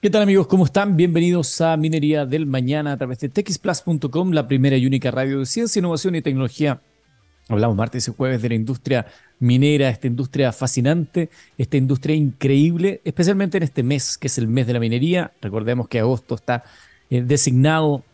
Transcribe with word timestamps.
¿Qué 0.00 0.10
tal 0.10 0.22
amigos? 0.22 0.46
¿Cómo 0.46 0.64
están? 0.64 0.96
Bienvenidos 0.96 1.60
a 1.60 1.76
Minería 1.76 2.24
del 2.24 2.46
Mañana 2.46 2.92
a 2.92 2.96
través 2.96 3.18
de 3.18 3.30
texplus.com, 3.30 4.30
la 4.30 4.46
primera 4.46 4.76
y 4.76 4.86
única 4.86 5.10
radio 5.10 5.40
de 5.40 5.46
ciencia, 5.46 5.80
innovación 5.80 6.14
y 6.14 6.22
tecnología. 6.22 6.80
Hablamos 7.48 7.76
martes 7.76 8.06
y 8.06 8.12
jueves 8.12 8.40
de 8.40 8.50
la 8.50 8.54
industria 8.54 9.06
minera, 9.40 9.88
esta 9.88 10.06
industria 10.06 10.52
fascinante, 10.52 11.30
esta 11.56 11.78
industria 11.78 12.14
increíble, 12.14 13.00
especialmente 13.02 13.56
en 13.56 13.64
este 13.64 13.82
mes, 13.82 14.16
que 14.16 14.28
es 14.28 14.38
el 14.38 14.46
mes 14.46 14.68
de 14.68 14.74
la 14.74 14.78
minería. 14.78 15.32
Recordemos 15.42 15.88
que 15.88 15.98
agosto 15.98 16.36
está 16.36 16.62
eh, 17.10 17.20
designado 17.22 18.04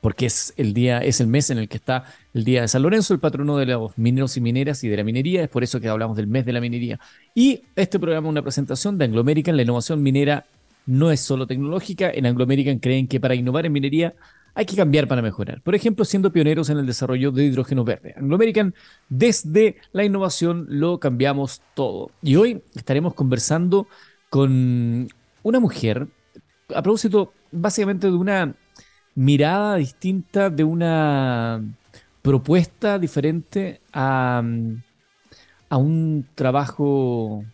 porque 0.00 0.24
es 0.24 0.54
el 0.56 0.72
día, 0.72 1.00
es 1.00 1.20
el 1.20 1.26
mes 1.26 1.50
en 1.50 1.58
el 1.58 1.68
que 1.68 1.76
está 1.76 2.04
el 2.32 2.44
día 2.44 2.62
de 2.62 2.68
San 2.68 2.80
Lorenzo, 2.80 3.12
el 3.12 3.20
patrono 3.20 3.58
de 3.58 3.66
los 3.66 3.98
mineros 3.98 4.38
y 4.38 4.40
mineras 4.40 4.82
y 4.82 4.88
de 4.88 4.96
la 4.96 5.04
minería. 5.04 5.42
Es 5.42 5.50
por 5.50 5.62
eso 5.62 5.78
que 5.78 5.88
hablamos 5.88 6.16
del 6.16 6.26
mes 6.26 6.46
de 6.46 6.54
la 6.54 6.60
minería. 6.62 6.98
Y 7.34 7.64
este 7.76 7.98
programa 7.98 8.28
es 8.28 8.30
una 8.30 8.42
presentación 8.42 8.96
de 8.96 9.04
Anglo 9.04 9.20
American, 9.20 9.56
la 9.56 9.62
innovación 9.62 10.02
minera 10.02 10.46
no 10.86 11.10
es 11.10 11.20
solo 11.20 11.46
tecnológica. 11.46 12.10
En 12.10 12.26
Anglo 12.26 12.44
American 12.44 12.78
creen 12.78 13.08
que 13.08 13.20
para 13.20 13.34
innovar 13.34 13.66
en 13.66 13.72
minería 13.72 14.14
hay 14.54 14.66
que 14.66 14.76
cambiar 14.76 15.08
para 15.08 15.22
mejorar. 15.22 15.62
Por 15.62 15.74
ejemplo, 15.74 16.04
siendo 16.04 16.32
pioneros 16.32 16.68
en 16.70 16.78
el 16.78 16.86
desarrollo 16.86 17.30
de 17.30 17.44
hidrógeno 17.44 17.84
verde. 17.84 18.14
Anglo 18.16 18.34
American, 18.36 18.74
desde 19.08 19.76
la 19.92 20.04
innovación 20.04 20.66
lo 20.68 21.00
cambiamos 21.00 21.62
todo. 21.74 22.10
Y 22.22 22.36
hoy 22.36 22.62
estaremos 22.74 23.14
conversando 23.14 23.86
con 24.28 25.08
una 25.42 25.60
mujer, 25.60 26.06
a 26.74 26.82
propósito 26.82 27.32
básicamente 27.50 28.08
de 28.08 28.14
una 28.14 28.54
mirada 29.14 29.76
distinta, 29.76 30.50
de 30.50 30.64
una 30.64 31.62
propuesta 32.22 32.98
diferente 32.98 33.80
a, 33.92 34.42
a 35.68 35.76
un 35.76 36.26
trabajo, 36.34 37.44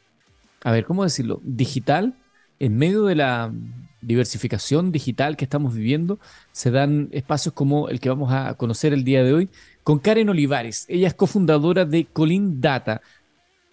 a 0.62 0.72
ver, 0.72 0.84
¿cómo 0.84 1.04
decirlo? 1.04 1.40
Digital 1.42 2.14
en 2.58 2.76
medio 2.76 3.04
de 3.04 3.14
la 3.14 3.52
diversificación 4.00 4.92
digital 4.92 5.36
que 5.36 5.44
estamos 5.44 5.74
viviendo, 5.74 6.18
se 6.52 6.70
dan 6.70 7.08
espacios 7.12 7.54
como 7.54 7.88
el 7.88 8.00
que 8.00 8.08
vamos 8.08 8.32
a 8.32 8.54
conocer 8.54 8.92
el 8.92 9.04
día 9.04 9.22
de 9.22 9.34
hoy 9.34 9.48
con 9.82 9.98
Karen 9.98 10.28
Olivares. 10.28 10.86
Ella 10.88 11.08
es 11.08 11.14
cofundadora 11.14 11.84
de 11.84 12.06
Colin 12.06 12.60
Data. 12.60 13.00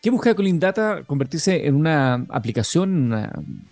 ¿Qué 0.01 0.09
busca 0.09 0.35
Colin 0.35 0.59
Data? 0.59 1.03
Convertirse 1.05 1.67
en 1.67 1.75
una 1.75 2.25
aplicación, 2.29 3.05
una 3.05 3.31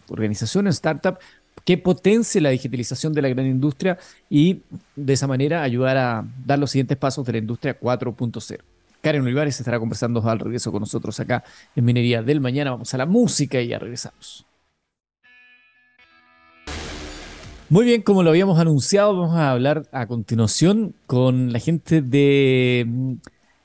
organización, 0.09 0.67
en 0.67 0.71
startup 0.71 1.17
que 1.65 1.77
potencie 1.77 2.41
la 2.41 2.49
digitalización 2.49 3.13
de 3.13 3.21
la 3.21 3.29
gran 3.29 3.45
industria 3.45 3.97
y 4.29 4.61
de 4.95 5.13
esa 5.13 5.27
manera 5.27 5.63
ayudar 5.63 5.97
a 5.97 6.25
dar 6.45 6.59
los 6.59 6.71
siguientes 6.71 6.97
pasos 6.97 7.25
de 7.25 7.33
la 7.33 7.37
industria 7.37 7.79
4.0. 7.79 8.59
Karen 9.01 9.21
Olivares 9.21 9.59
estará 9.59 9.79
conversando 9.79 10.27
al 10.29 10.39
regreso 10.39 10.71
con 10.71 10.81
nosotros 10.81 11.19
acá 11.19 11.43
en 11.75 11.85
Minería 11.85 12.23
del 12.23 12.41
Mañana. 12.41 12.71
Vamos 12.71 12.93
a 12.93 12.97
la 12.97 13.05
música 13.05 13.61
y 13.61 13.67
ya 13.67 13.79
regresamos. 13.79 14.45
Muy 17.73 17.85
bien, 17.85 18.03
como 18.03 18.21
lo 18.21 18.29
habíamos 18.29 18.59
anunciado, 18.59 19.17
vamos 19.17 19.35
a 19.35 19.49
hablar 19.49 19.87
a 19.91 20.05
continuación 20.05 20.93
con 21.07 21.51
la 21.51 21.57
gente 21.57 22.03
de 22.03 22.85
mm, 22.87 23.13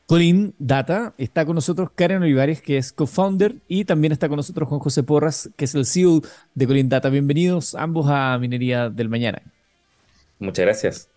Colin 0.06 0.54
Data. 0.58 1.12
Está 1.18 1.44
con 1.44 1.56
nosotros 1.56 1.90
Karen 1.94 2.22
Olivares, 2.22 2.62
que 2.62 2.78
es 2.78 2.90
co-founder, 2.90 3.56
y 3.68 3.84
también 3.84 4.12
está 4.12 4.26
con 4.30 4.36
nosotros 4.36 4.66
Juan 4.66 4.80
José 4.80 5.02
Porras, 5.02 5.50
que 5.56 5.66
es 5.66 5.74
el 5.74 5.84
CEO 5.84 6.22
de 6.54 6.66
Colin 6.66 6.88
Data. 6.88 7.10
Bienvenidos 7.10 7.74
ambos 7.74 8.06
a 8.08 8.38
Minería 8.38 8.88
del 8.88 9.10
Mañana. 9.10 9.42
Muchas 10.38 10.64
gracias. 10.64 11.10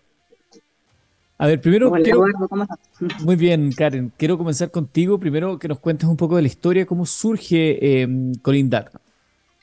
A 1.38 1.46
ver, 1.46 1.62
primero 1.62 1.90
Muy 3.20 3.36
bien, 3.36 3.72
Karen. 3.72 4.12
Quiero 4.18 4.36
comenzar 4.36 4.70
contigo. 4.70 5.18
Primero 5.18 5.58
que 5.58 5.66
nos 5.66 5.78
cuentes 5.78 6.06
un 6.06 6.18
poco 6.18 6.36
de 6.36 6.42
la 6.42 6.48
historia, 6.48 6.84
cómo 6.84 7.06
surge 7.06 8.02
eh, 8.02 8.08
Colin 8.42 8.68
Data. 8.68 9.00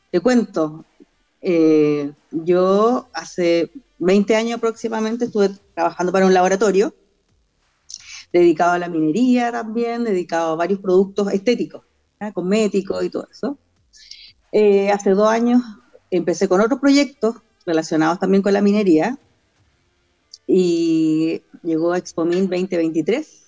Te 0.10 0.20
cuento. 0.20 0.84
Eh, 1.42 2.12
yo 2.32 3.08
hace 3.14 3.72
20 4.00 4.36
años 4.36 4.58
aproximadamente 4.58 5.26
estuve 5.26 5.50
trabajando 5.74 6.12
para 6.12 6.26
un 6.26 6.34
laboratorio 6.34 6.94
dedicado 8.32 8.74
a 8.74 8.80
la 8.80 8.90
minería 8.90 9.52
también, 9.52 10.04
dedicado 10.04 10.54
a 10.54 10.56
varios 10.56 10.80
productos 10.80 11.32
estéticos, 11.34 11.84
cosméticos 12.34 13.04
y 13.04 13.10
todo 13.10 13.28
eso. 13.32 13.58
Eh, 14.52 14.92
hace 14.92 15.12
dos 15.12 15.30
años 15.30 15.62
empecé 16.12 16.48
con 16.48 16.62
otros 16.62 16.80
proyectos 16.80 17.36
relacionados 17.66 18.20
también 18.20 18.42
con 18.42 18.54
la 18.54 18.62
minería 18.62 19.18
y 20.48 21.44
llegó 21.64 21.94
a 21.94 21.98
Expomin 21.98 22.50
2023 22.50 23.46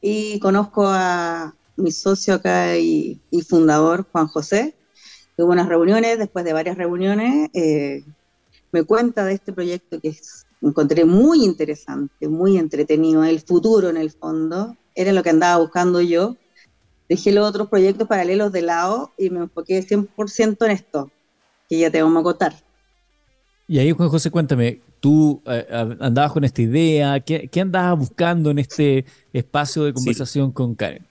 y 0.00 0.38
conozco 0.40 0.86
a 0.86 1.54
mi 1.76 1.92
socio 1.92 2.34
acá 2.34 2.76
y 2.76 3.20
fundador, 3.48 4.06
Juan 4.10 4.26
José, 4.26 4.74
tuve 5.40 5.52
unas 5.52 5.68
reuniones, 5.70 6.18
después 6.18 6.44
de 6.44 6.52
varias 6.52 6.76
reuniones, 6.76 7.48
eh, 7.54 8.04
me 8.72 8.84
cuenta 8.84 9.24
de 9.24 9.32
este 9.32 9.54
proyecto 9.54 9.98
que 9.98 10.14
encontré 10.60 11.06
muy 11.06 11.42
interesante, 11.46 12.28
muy 12.28 12.58
entretenido, 12.58 13.24
el 13.24 13.40
futuro 13.40 13.88
en 13.88 13.96
el 13.96 14.10
fondo, 14.10 14.76
era 14.94 15.12
lo 15.12 15.22
que 15.22 15.30
andaba 15.30 15.56
buscando 15.56 16.02
yo. 16.02 16.36
Dejé 17.08 17.32
los 17.32 17.48
otros 17.48 17.68
proyectos 17.68 18.06
paralelos 18.06 18.52
de 18.52 18.60
lado 18.60 19.12
y 19.16 19.30
me 19.30 19.40
enfoqué 19.40 19.82
100% 19.82 20.66
en 20.66 20.70
esto, 20.72 21.10
que 21.70 21.78
ya 21.78 21.90
te 21.90 22.02
vamos 22.02 22.20
a 22.20 22.24
contar. 22.24 22.54
Y 23.66 23.78
ahí, 23.78 23.92
Juan 23.92 24.10
José, 24.10 24.30
cuéntame, 24.30 24.82
tú 25.00 25.40
eh, 25.46 25.66
andabas 26.00 26.32
con 26.32 26.44
esta 26.44 26.60
idea, 26.60 27.18
¿qué, 27.20 27.48
andabas 27.58 27.98
buscando 27.98 28.50
en 28.50 28.58
este 28.58 29.06
espacio 29.32 29.84
de 29.84 29.94
conversación 29.94 30.52
con 30.52 30.74
Karen? 30.74 31.09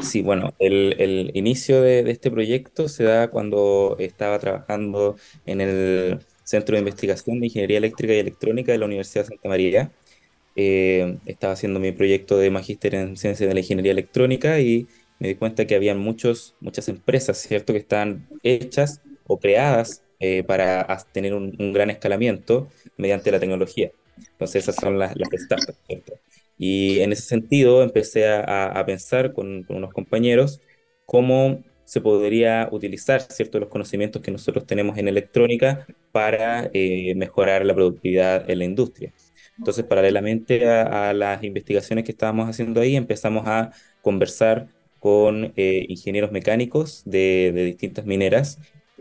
Sí, 0.00 0.22
bueno, 0.22 0.54
el, 0.58 1.30
inicio 1.34 1.82
de, 1.82 2.10
este 2.10 2.30
proyecto 2.30 2.88
se 2.88 3.04
da 3.04 3.28
cuando 3.28 3.96
estaba 3.98 4.38
trabajando 4.38 5.16
en 5.46 5.60
el 5.60 6.20
Centro 6.44 6.74
de 6.74 6.80
Investigación 6.80 7.40
de 7.40 7.46
Ingeniería 7.46 7.78
Eléctrica 7.78 8.14
y 8.14 8.18
Electrónica 8.18 8.72
de 8.72 8.78
la 8.78 8.86
Universidad 8.86 9.24
de 9.24 9.28
Santa 9.28 9.48
María. 9.48 9.92
Eh, 10.56 11.18
estaba 11.26 11.54
haciendo 11.54 11.80
mi 11.80 11.92
proyecto 11.92 12.36
de 12.36 12.50
magíster 12.50 12.94
en 12.94 13.16
Ciencias 13.16 13.48
de 13.48 13.54
la 13.54 13.60
Ingeniería 13.60 13.92
Electrónica 13.92 14.60
y 14.60 14.86
me 15.18 15.28
di 15.28 15.34
cuenta 15.36 15.66
que 15.66 15.74
había 15.74 15.94
muchos, 15.94 16.56
muchas 16.60 16.88
empresas, 16.88 17.38
¿cierto?, 17.38 17.72
que 17.72 17.78
están 17.78 18.28
hechas 18.42 19.02
o 19.26 19.38
creadas 19.38 20.02
eh, 20.20 20.42
para 20.42 20.86
tener 21.12 21.34
un, 21.34 21.72
gran 21.72 21.90
escalamiento 21.90 22.68
mediante 22.96 23.30
la 23.30 23.40
tecnología. 23.40 23.92
Entonces 24.16 24.64
esas 24.64 24.76
son 24.76 24.98
las, 24.98 25.16
las 25.16 25.28
startups, 25.32 25.78
¿cierto? 25.86 26.14
Y 26.58 27.00
en 27.00 27.12
ese 27.12 27.22
sentido 27.22 27.82
empecé 27.82 28.28
a, 28.28 28.82
pensar 28.86 29.32
con, 29.32 29.64
unos 29.68 29.92
compañeros 29.92 30.60
cómo 31.06 31.62
se 31.84 32.00
podría 32.00 32.68
utilizar 32.70 33.20
ciertos 33.22 33.60
los 33.60 33.70
conocimientos 33.70 34.22
que 34.22 34.30
nosotros 34.30 34.66
tenemos 34.66 34.96
en 34.98 35.08
electrónica 35.08 35.86
para 36.12 36.70
eh, 36.72 37.14
mejorar 37.16 37.66
la 37.66 37.74
productividad 37.74 38.48
en 38.48 38.60
la 38.60 38.64
industria. 38.64 39.12
Entonces, 39.58 39.84
paralelamente 39.84 40.66
a, 40.68 41.12
las 41.12 41.42
investigaciones 41.44 42.04
que 42.04 42.12
estábamos 42.12 42.48
haciendo 42.48 42.80
ahí, 42.80 42.96
empezamos 42.96 43.46
a 43.46 43.70
conversar 44.00 44.68
con 44.98 45.52
eh, 45.56 45.84
ingenieros 45.88 46.32
mecánicos 46.32 47.02
de, 47.04 47.52
distintas 47.52 48.06
mineras 48.06 48.58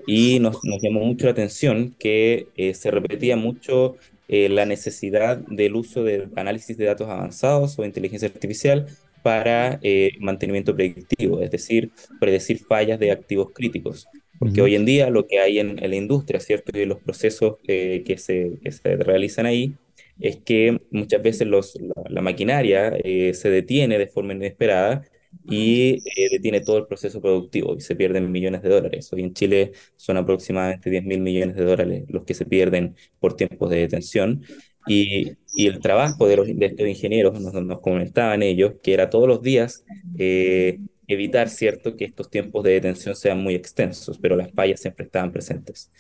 y 0.07 0.39
nos, 0.39 0.57
llamó 0.81 1.01
mucho 1.01 1.25
la 1.25 1.31
atención 1.31 1.95
que 1.97 2.47
eh, 2.55 2.73
se 2.73 2.91
repetía 2.91 3.35
mucho 3.37 3.97
eh, 4.33 4.47
la 4.47 4.65
necesidad 4.65 5.37
del 5.37 5.75
uso 5.75 6.05
de 6.05 6.29
análisis 6.37 6.77
de 6.77 6.85
datos 6.85 7.09
avanzados 7.09 7.77
o 7.77 7.83
inteligencia 7.83 8.29
artificial 8.29 8.87
para 9.23 9.77
eh, 9.83 10.13
mantenimiento 10.21 10.73
predictivo, 10.73 11.41
es 11.41 11.51
decir, 11.51 11.91
predecir 12.17 12.59
fallas 12.59 12.97
de 12.97 13.11
activos 13.11 13.49
críticos. 13.53 14.07
Porque 14.39 14.61
hoy 14.61 14.75
en 14.75 14.85
día 14.85 15.09
lo 15.09 15.27
que 15.27 15.39
hay 15.39 15.59
en, 15.59 15.75
la 15.75 15.95
industria, 15.95 16.39
¿cierto? 16.39 16.79
Y 16.79 16.85
los 16.85 16.99
procesos 16.99 17.57
que, 17.63 18.15
se, 18.17 18.53
que, 18.63 18.71
se, 18.71 18.95
realizan 18.95 19.45
ahí, 19.45 19.75
es 20.19 20.37
que 20.37 20.79
muchas 20.91 21.21
veces 21.21 21.47
los, 21.47 21.77
la, 22.09 22.21
maquinaria 22.21 22.95
eh, 23.03 23.33
se 23.33 23.49
detiene 23.49 23.97
de 23.97 24.07
forma 24.07 24.33
inesperada 24.33 25.03
y 25.45 26.01
eh, 26.05 26.29
detiene 26.31 26.61
todo 26.61 26.77
el 26.77 26.87
proceso 26.87 27.21
productivo 27.21 27.75
y 27.75 27.81
se 27.81 27.95
pierden 27.95 28.31
millones 28.31 28.61
de 28.61 28.69
dólares. 28.69 29.11
Hoy 29.13 29.21
en 29.21 29.33
Chile 29.33 29.71
son 29.95 30.17
aproximadamente 30.17 30.89
10 30.89 31.03
mil 31.05 31.21
millones 31.21 31.55
de 31.55 31.65
dólares 31.65 32.05
los 32.09 32.23
que 32.23 32.33
se 32.33 32.45
pierden 32.45 32.95
por 33.19 33.35
tiempos 33.35 33.69
de 33.69 33.77
detención. 33.77 34.43
Y, 34.87 35.33
y 35.55 35.67
el 35.67 35.79
trabajo 35.79 36.27
de, 36.27 36.37
los, 36.37 36.47
de 36.47 36.65
estos 36.65 36.87
ingenieros, 36.87 37.39
nos, 37.39 37.53
nos, 37.53 37.79
comentaban 37.81 38.41
ellos, 38.41 38.73
que 38.81 38.93
era 38.93 39.09
todos 39.09 39.27
los 39.27 39.41
días 39.41 39.85
eh, 40.17 40.79
evitar, 41.07 41.49
¿cierto?, 41.49 41.95
que 41.95 42.05
estos 42.05 42.29
tiempos 42.29 42.63
de 42.63 42.71
detención 42.71 43.15
sean 43.15 43.39
muy 43.43 43.53
extensos, 43.55 44.17
pero 44.19 44.35
las 44.35 44.51
fallas 44.51 44.81
siempre 44.81 45.05
estaban 45.05 45.31
presentes. 45.31 45.91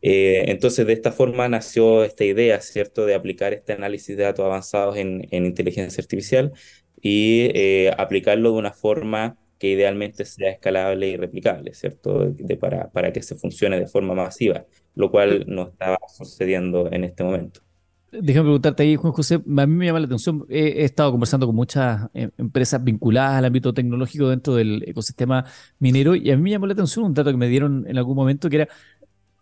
Eh, 0.00 0.44
entonces, 0.48 0.86
de 0.86 0.92
esta 0.92 1.10
forma 1.10 1.48
nació 1.48 2.04
esta 2.04 2.24
idea, 2.24 2.60
¿cierto?, 2.60 3.06
de 3.06 3.14
aplicar 3.14 3.52
este 3.52 3.72
análisis 3.72 4.16
de 4.16 4.24
datos 4.24 4.44
avanzados 4.44 4.96
en, 4.96 5.26
en 5.30 5.46
inteligencia 5.46 6.00
artificial 6.02 6.52
y 7.00 7.50
eh, 7.54 7.92
aplicarlo 7.96 8.52
de 8.52 8.58
una 8.58 8.72
forma 8.72 9.36
que 9.58 9.70
idealmente 9.70 10.24
sea 10.24 10.50
escalable 10.50 11.08
y 11.08 11.16
replicable, 11.16 11.74
¿cierto? 11.74 12.30
De, 12.30 12.56
para, 12.56 12.90
para 12.90 13.12
que 13.12 13.22
se 13.22 13.34
funcione 13.34 13.78
de 13.78 13.86
forma 13.86 14.14
masiva, 14.14 14.64
lo 14.94 15.10
cual 15.10 15.44
no 15.48 15.68
estaba 15.68 15.98
sucediendo 16.16 16.90
en 16.92 17.04
este 17.04 17.24
momento. 17.24 17.60
Déjame 18.10 18.44
preguntarte 18.44 18.84
ahí, 18.84 18.96
Juan 18.96 19.12
José, 19.12 19.34
a 19.34 19.66
mí 19.66 19.74
me 19.74 19.84
llama 19.84 20.00
la 20.00 20.06
atención, 20.06 20.46
he, 20.48 20.84
estado 20.84 21.10
conversando 21.10 21.44
con 21.44 21.54
muchas 21.54 22.08
eh, 22.14 22.30
empresas 22.38 22.82
vinculadas 22.82 23.34
al 23.34 23.44
ámbito 23.44 23.74
tecnológico 23.74 24.30
dentro 24.30 24.54
del 24.54 24.82
ecosistema 24.86 25.44
minero 25.78 26.14
y 26.14 26.30
a 26.30 26.36
mí 26.36 26.42
me 26.42 26.50
llamó 26.50 26.66
la 26.66 26.72
atención 26.72 27.04
un 27.04 27.12
dato 27.12 27.30
que 27.30 27.36
me 27.36 27.48
dieron 27.48 27.84
en 27.86 27.98
algún 27.98 28.16
momento 28.16 28.48
que 28.48 28.56
era 28.56 28.68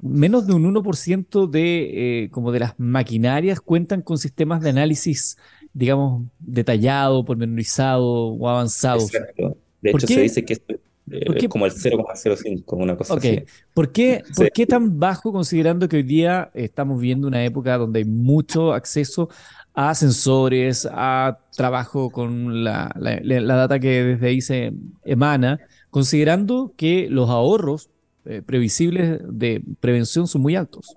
menos 0.01 0.49
de 0.49 0.55
un 0.55 0.65
1% 0.75 1.47
de, 1.49 2.25
eh, 2.25 2.31
como 2.31 2.51
de 2.51 2.61
las 2.61 2.75
maquinarias 2.79 3.61
cuentan 3.61 4.03
con 4.03 4.19
sistemas 4.19 4.61
de 4.61 4.71
análisis, 4.71 5.39
digamos, 5.77 6.23
detallado, 6.39 7.23
pormenorizado 7.23 8.03
o 8.03 8.49
avanzados. 8.49 9.15
Exacto. 9.15 9.59
De 9.83 9.91
hecho, 9.91 10.07
se 10.07 10.21
dice 10.23 10.45
que 10.45 10.55
es, 10.55 10.63
eh, 11.11 11.49
como 11.51 11.67
el 11.67 11.73
0,05, 11.73 12.63
una 12.77 12.97
cosa 12.97 13.15
así. 13.15 13.43
¿Por 13.75 13.93
qué, 13.93 14.23
¿Por 14.37 14.51
qué 14.53 14.67
tan 14.67 14.99
bajo 14.99 15.33
considerando 15.33 15.87
que 15.87 15.97
hoy 15.97 16.03
día 16.03 16.51
estamos 16.55 16.99
viviendo 16.99 17.29
una 17.29 17.45
época 17.45 17.77
donde 17.77 17.99
hay 17.99 18.05
mucho 18.07 18.73
acceso 18.73 19.29
a 19.75 19.95
sensores, 19.95 20.89
a 20.91 21.41
trabajo 21.55 22.09
con 22.09 22.65
la, 22.65 22.91
la 22.97 23.57
data 23.57 23.79
que 23.79 24.03
desde 24.03 24.29
ahí 24.29 24.41
se 24.41 24.73
emana, 25.05 25.61
considerando 25.91 26.73
que 26.75 27.09
los 27.11 27.29
ahorros 27.29 27.91
eh, 28.25 28.41
previsibles 28.41 29.21
de 29.29 29.63
prevención 29.81 30.27
son 30.27 30.41
muy 30.41 30.57
altos. 30.57 30.95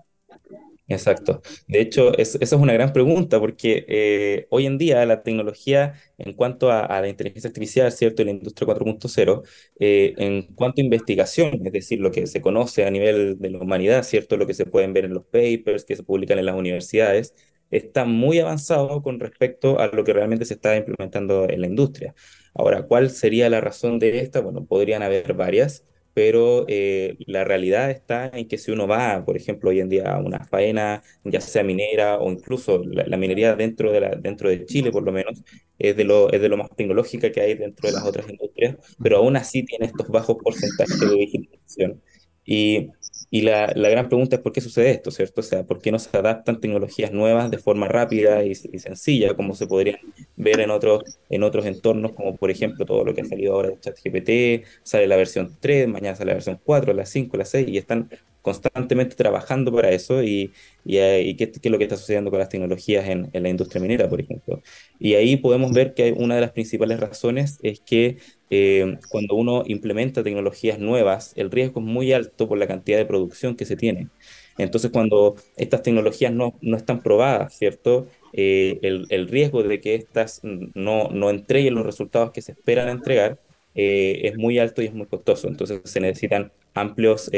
Exacto. 0.92 1.42
De 1.68 1.82
hecho, 1.82 2.18
esa 2.18 2.40
es 2.42 2.52
una 2.54 2.74
gran 2.74 2.92
pregunta 2.94 3.40
porque 3.40 3.86
eh, 3.88 4.48
hoy 4.50 4.66
en 4.66 4.80
día 4.80 5.06
la 5.06 5.22
tecnología 5.22 5.94
en 6.18 6.34
cuanto 6.34 6.72
a, 6.72 7.00
la 7.00 7.08
inteligencia 7.08 7.48
artificial, 7.48 7.92
¿cierto? 7.92 8.24
Y 8.24 8.26
la 8.26 8.32
industria 8.32 8.66
4.0, 8.68 9.44
eh, 9.80 10.16
en 10.18 10.44
cuanto 10.56 10.82
a 10.82 10.84
investigación, 10.84 11.62
es 11.64 11.72
decir, 11.72 12.00
lo 12.00 12.10
que 12.12 12.26
se 12.26 12.42
conoce 12.42 12.86
a 12.86 12.92
nivel 12.92 13.38
de 13.40 13.52
la 13.52 13.60
humanidad, 13.60 14.02
¿cierto? 14.04 14.36
Lo 14.36 14.48
que 14.48 14.56
se 14.56 14.66
pueden 14.66 14.94
ver 14.94 15.06
en 15.06 15.14
los 15.14 15.26
papers 15.26 15.86
que 15.86 15.96
se 15.96 16.04
publican 16.04 16.40
en 16.40 16.48
las 16.48 16.56
universidades, 16.56 17.36
está 17.70 18.04
muy 18.06 18.40
avanzado 18.40 19.04
con 19.04 19.20
respecto 19.20 19.80
a 19.80 19.88
lo 19.88 20.04
que 20.04 20.14
realmente 20.14 20.46
se 20.46 20.56
está 20.56 20.76
implementando 20.76 21.48
en 21.48 21.62
la 21.62 21.68
industria. 21.68 22.16
Ahora, 22.56 22.84
¿cuál 22.88 23.12
sería 23.12 23.48
la 23.50 23.62
razón 23.62 24.00
de 24.00 24.20
esta? 24.22 24.40
Bueno, 24.42 24.66
podrían 24.66 25.04
haber 25.04 25.34
varias 25.36 25.86
pero 26.20 26.66
eh, 26.68 27.16
la 27.28 27.46
realidad 27.46 27.90
está 27.90 28.30
en 28.34 28.50
que 28.50 28.58
si 28.58 28.72
uno 28.72 28.88
va, 28.88 29.24
por 29.24 29.38
ejemplo, 29.38 29.70
hoy 29.70 29.80
en 29.80 29.88
día 29.88 30.16
a 30.16 30.20
una 30.20 30.44
faena, 30.44 31.02
ya 31.24 31.40
sea 31.40 31.64
minera 31.64 32.18
o 32.18 32.30
incluso 32.30 32.84
la, 32.84 33.16
minería 33.16 33.56
dentro 33.56 33.94
de, 33.94 34.02
la, 34.02 34.10
dentro 34.18 34.50
de 34.50 34.66
Chile, 34.66 34.92
por 34.92 35.04
lo 35.04 35.14
menos, 35.14 35.42
es 35.78 35.96
de 35.96 36.04
lo, 36.04 36.30
es 36.30 36.42
de 36.42 36.50
lo 36.50 36.58
más 36.58 36.76
tecnológica 36.76 37.32
que 37.32 37.40
hay 37.40 37.54
dentro 37.54 37.88
de 37.88 37.96
las 37.96 38.04
otras 38.04 38.30
industrias, 38.30 38.76
pero 39.02 39.20
aún 39.20 39.38
así 39.38 39.64
tiene 39.64 39.86
estos 39.86 40.10
bajos 40.10 40.36
porcentajes 40.44 41.00
de 41.00 41.08
digitalización. 41.16 42.02
Y 42.44 42.90
y 43.32 43.42
la, 43.42 43.68
gran 43.68 44.08
pregunta 44.10 44.38
es 44.38 44.42
por 44.42 44.52
qué 44.52 44.62
sucede 44.62 44.90
esto, 44.90 45.12
¿cierto? 45.12 45.42
O 45.42 45.44
sea, 45.44 45.64
¿por 45.64 45.80
qué 45.82 45.92
no 45.92 46.00
se 46.00 46.16
adaptan 46.18 46.60
tecnologías 46.60 47.12
nuevas 47.12 47.52
de 47.52 47.60
forma 47.60 47.88
rápida 47.88 48.44
y, 48.44 48.56
sencilla, 48.56 49.36
como 49.36 49.54
se 49.54 49.68
podrían 49.68 50.00
ver 50.40 50.62
en 50.62 50.72
otros, 50.72 51.20
en 51.30 51.44
otros 51.44 51.66
entornos, 51.66 52.14
como 52.14 52.36
por 52.38 52.50
ejemplo 52.50 52.86
todo 52.86 53.04
lo 53.04 53.14
que 53.14 53.22
ha 53.22 53.26
salido 53.26 53.54
ahora 53.54 53.70
de 53.70 53.80
ChatGPT, 53.80 54.66
sale 54.84 55.06
la 55.06 55.18
versión 55.18 55.58
3, 55.60 55.88
mañana 55.88 56.16
sale 56.16 56.30
la 56.30 56.36
versión 56.36 56.60
4, 56.64 56.94
la 56.94 57.06
5, 57.06 57.38
la 57.38 57.46
6, 57.46 57.68
y 57.68 57.78
están 57.78 58.10
constantemente 58.42 59.16
trabajando 59.16 59.72
para 59.72 59.92
eso 59.92 60.24
y, 60.24 60.54
y, 60.86 60.98
eh, 60.98 61.36
qué, 61.38 61.52
es 61.62 61.72
lo 61.72 61.78
que 61.78 61.84
está 61.84 61.98
sucediendo 61.98 62.32
con 62.32 62.40
las 62.40 62.50
tecnologías 62.50 63.08
en, 63.08 63.30
en, 63.34 63.44
la 63.44 63.50
industria 63.50 63.82
minera, 63.82 64.10
por 64.10 64.22
ejemplo. 64.22 64.62
Y 64.98 65.16
ahí 65.16 65.36
podemos 65.38 65.74
ver 65.74 65.94
que 65.94 66.14
una 66.14 66.36
de 66.36 66.42
las 66.42 66.52
principales 66.52 67.00
razones 67.02 67.60
es 67.62 67.82
que 67.82 68.18
eh, 68.50 68.98
cuando 69.10 69.36
uno 69.36 69.64
implementa 69.68 70.24
tecnologías 70.24 70.80
nuevas, 70.80 71.34
el 71.36 71.52
riesgo 71.52 71.82
es 71.82 71.86
muy 71.86 72.14
alto 72.14 72.48
por 72.48 72.58
la 72.58 72.68
cantidad 72.68 72.98
de 72.98 73.06
producción 73.06 73.56
que 73.56 73.66
se 73.66 73.76
tiene. 73.76 74.10
Entonces, 74.58 74.92
cuando 74.92 75.36
estas 75.56 75.84
tecnologías 75.84 76.34
no, 76.34 76.58
no 76.62 76.76
están 76.78 77.02
probadas, 77.02 77.58
¿cierto? 77.58 78.08
Eh, 78.34 78.80
el, 78.82 79.06
el, 79.10 79.28
riesgo 79.28 79.64
de 79.64 79.82
que 79.82 79.96
estas 79.96 80.42
no, 80.44 81.10
no 81.10 81.30
entreguen 81.30 81.76
los 81.76 81.86
resultados 81.86 82.32
que 82.32 82.42
se 82.42 82.52
esperan 82.52 82.90
entregar 82.90 83.40
es 83.76 84.36
muy 84.38 84.60
alto 84.60 84.82
y 84.82 84.86
es 84.86 84.94
muy 84.94 85.08
costoso. 85.08 85.48
Entonces, 85.48 85.82
se 85.86 86.02
necesitan 86.02 86.52
amplios 86.74 87.30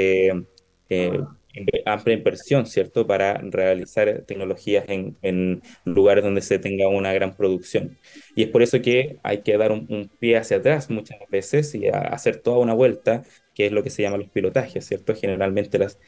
eh, 1.53 1.81
amplia 1.85 2.15
inversión, 2.15 2.65
¿cierto?, 2.65 3.05
para 3.05 3.37
realizar 3.43 4.23
tecnologías 4.25 4.85
en, 4.87 5.17
en, 5.21 5.61
lugares 5.83 6.23
donde 6.23 6.41
se 6.41 6.59
tenga 6.59 6.87
una 6.87 7.11
gran 7.13 7.35
producción. 7.35 7.97
Y 8.35 8.43
es 8.43 8.49
por 8.49 8.61
eso 8.61 8.81
que 8.81 9.17
hay 9.23 9.41
que 9.41 9.57
dar 9.57 9.71
un, 9.71 10.09
pie 10.19 10.37
hacia 10.37 10.57
atrás 10.57 10.89
muchas 10.89 11.19
veces 11.29 11.75
y 11.75 11.87
hacer 11.87 12.37
toda 12.37 12.59
una 12.59 12.73
vuelta, 12.73 13.23
que 13.53 13.65
es 13.65 13.71
lo 13.71 13.83
que 13.83 13.89
se 13.89 14.01
llama 14.01 14.17
los 14.17 14.29
pilotajes, 14.29 14.85
¿cierto? 14.85 15.13
Generalmente 15.15 15.77
las, 15.77 15.99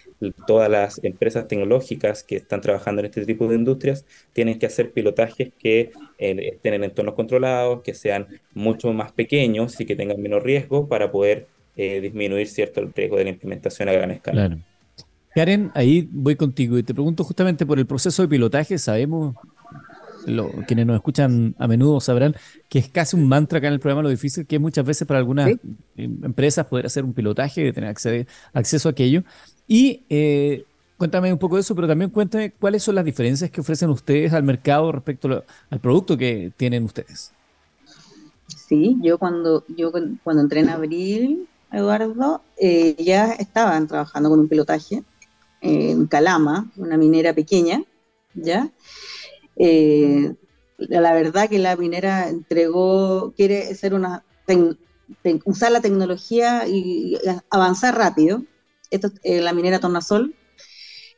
todas 0.47 0.69
las 0.69 1.03
empresas 1.03 1.47
tecnológicas 1.47 2.23
que 2.23 2.37
están 2.37 2.61
trabajando 2.61 3.01
en 3.01 3.07
este 3.07 3.25
tipo 3.25 3.47
de 3.47 3.55
industrias 3.55 4.05
tienen 4.31 4.59
que 4.59 4.65
hacer 4.65 4.91
pilotajes 4.91 5.51
que 5.59 5.91
eh, 6.19 6.49
estén 6.53 6.75
en 6.75 6.85
entornos 6.85 7.15
controlados, 7.15 7.81
que 7.81 7.93
sean 7.93 8.27
mucho 8.53 8.93
más 8.93 9.11
pequeños 9.11 9.79
y 9.81 9.85
que 9.85 9.95
tengan 9.95 10.21
menos 10.21 10.41
riesgo 10.41 10.87
para 10.87 11.11
poder 11.11 11.47
eh, 11.75 11.99
disminuir, 12.01 12.47
¿cierto?, 12.47 12.79
el 12.79 12.93
riesgo 12.93 13.17
de 13.17 13.25
la 13.25 13.29
implementación 13.31 13.89
a 13.89 13.93
gran 13.93 14.11
escala. 14.11 14.47
Claro. 14.47 14.61
Karen, 15.35 15.71
ahí 15.73 16.07
voy 16.11 16.35
contigo 16.35 16.77
y 16.77 16.83
te 16.83 16.93
pregunto 16.93 17.23
justamente 17.23 17.65
por 17.65 17.79
el 17.79 17.87
proceso 17.87 18.21
de 18.21 18.27
pilotaje. 18.27 18.77
Sabemos, 18.77 19.35
lo, 20.25 20.51
quienes 20.67 20.85
nos 20.85 20.95
escuchan 20.95 21.55
a 21.57 21.67
menudo 21.67 21.99
sabrán 21.99 22.35
que 22.69 22.79
es 22.79 22.89
casi 22.89 23.15
un 23.15 23.27
mantra 23.27 23.59
acá 23.59 23.67
en 23.67 23.73
el 23.73 23.79
programa 23.79 24.03
lo 24.03 24.09
difícil 24.09 24.45
que 24.45 24.55
es 24.55 24.61
muchas 24.61 24.85
veces 24.85 25.07
para 25.07 25.19
algunas 25.19 25.49
em, 25.95 26.23
empresas 26.23 26.65
poder 26.65 26.85
hacer 26.85 27.03
un 27.03 27.13
pilotaje, 27.13 27.71
tener 27.73 27.89
acceso 28.53 28.89
a 28.89 28.91
aquello. 28.91 29.23
Y 29.67 30.01
eh, 30.09 30.65
cuéntame 30.97 31.31
un 31.31 31.39
poco 31.39 31.55
de 31.55 31.61
eso, 31.61 31.75
pero 31.75 31.87
también 31.87 32.09
cuéntame 32.09 32.51
cuáles 32.51 32.83
son 32.83 32.95
las 32.95 33.05
diferencias 33.05 33.49
que 33.49 33.61
ofrecen 33.61 33.89
ustedes 33.89 34.33
al 34.33 34.43
mercado 34.43 34.91
respecto 34.91 35.43
al 35.69 35.79
producto 35.79 36.17
que 36.17 36.51
tienen 36.57 36.83
ustedes. 36.83 37.31
Sí, 38.47 38.97
yo 39.01 39.17
cuando, 39.17 39.63
yo 39.75 39.91
cuando 40.23 40.41
entré 40.41 40.61
en 40.61 40.69
abril, 40.69 41.47
Eduardo, 41.71 42.41
eh, 42.57 42.95
ya 42.99 43.33
estaban 43.33 43.87
trabajando 43.87 44.29
con 44.29 44.39
un 44.39 44.47
pilotaje 44.47 45.03
en 45.61 46.07
Calama, 46.07 46.69
una 46.75 46.97
minera 46.97 47.33
pequeña, 47.33 47.83
¿ya? 48.33 48.69
Eh, 49.57 50.33
la 50.77 51.13
verdad 51.13 51.49
que 51.49 51.59
la 51.59 51.75
minera 51.75 52.29
entregó, 52.29 53.33
quiere 53.35 53.73
ser 53.75 53.93
una, 53.93 54.23
usar 55.45 55.71
la 55.71 55.81
tecnología 55.81 56.67
y, 56.67 57.17
avanzar 57.49 57.97
rápido. 57.97 58.43
Esto 58.89 59.09
es 59.23 59.41
la 59.41 59.53
minera 59.53 59.79
Tornasol. 59.79 60.35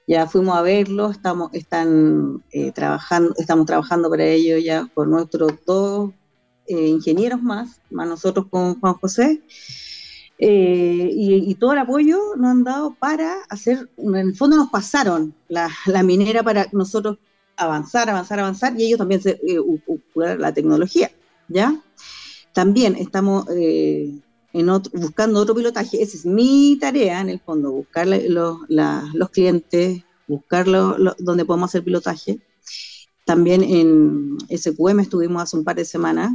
Ya 0.08 0.28
fuimos 0.28 0.56
a 0.56 0.62
verlo, 0.62 1.10
estamos, 1.10 1.50
están, 1.54 2.44
eh, 2.52 2.72
trabajando, 2.72 3.34
estamos 3.38 3.66
trabajando 3.66 4.10
para 4.10 4.26
ello 4.26 4.58
ya 4.60 4.88
con 4.94 5.10
nuestros 5.10 5.54
dos 5.66 6.12
eh, 6.68 6.88
ingenieros 6.88 7.42
más, 7.42 7.82
más 7.90 8.08
nosotros 8.08 8.46
con 8.50 8.80
Juan 8.80 8.94
José. 8.96 9.42
Eh, 10.38 11.10
y, 11.14 11.56
todo 11.56 11.72
el 11.74 11.80
apoyo 11.80 12.20
nos 12.36 12.52
han 12.52 12.64
dado 12.66 12.94
para 12.96 13.36
hacer, 13.50 13.90
en 13.98 14.16
el 14.16 14.36
fondo 14.36 14.58
nos 14.58 14.70
pasaron 14.70 15.34
la, 15.48 15.70
minera 16.04 16.44
para 16.44 16.68
nosotros 16.74 17.18
avanzar, 17.58 18.10
avanzar, 18.10 18.40
avanzar, 18.40 18.80
y 18.80 18.86
ellos 18.86 18.98
también 18.98 19.22
se, 19.22 19.32
eh, 19.32 20.38
la 20.38 20.54
tecnología, 20.54 21.12
¿ya? 21.48 21.82
También 22.54 22.96
estamos 22.96 23.48
eh, 23.50 24.14
en 24.54 24.68
buscando 24.94 25.42
otro 25.42 25.56
pilotaje, 25.56 26.02
esa 26.02 26.18
es 26.18 26.26
mi 26.26 26.78
tarea 26.80 27.20
en 27.20 27.30
el 27.30 27.40
fondo, 27.40 27.72
buscar 27.72 28.08
los, 28.08 28.58
los 28.70 29.30
clientes, 29.30 30.04
buscar 30.28 30.66
donde 30.66 31.46
podemos 31.46 31.70
hacer 31.70 31.84
pilotaje. 31.84 32.40
También 33.26 33.64
en 33.64 34.38
SQM 34.50 35.00
estuvimos 35.02 35.44
hace 35.44 35.58
un 35.58 35.64
par 35.64 35.76
de 35.76 35.84
semanas 35.84 36.32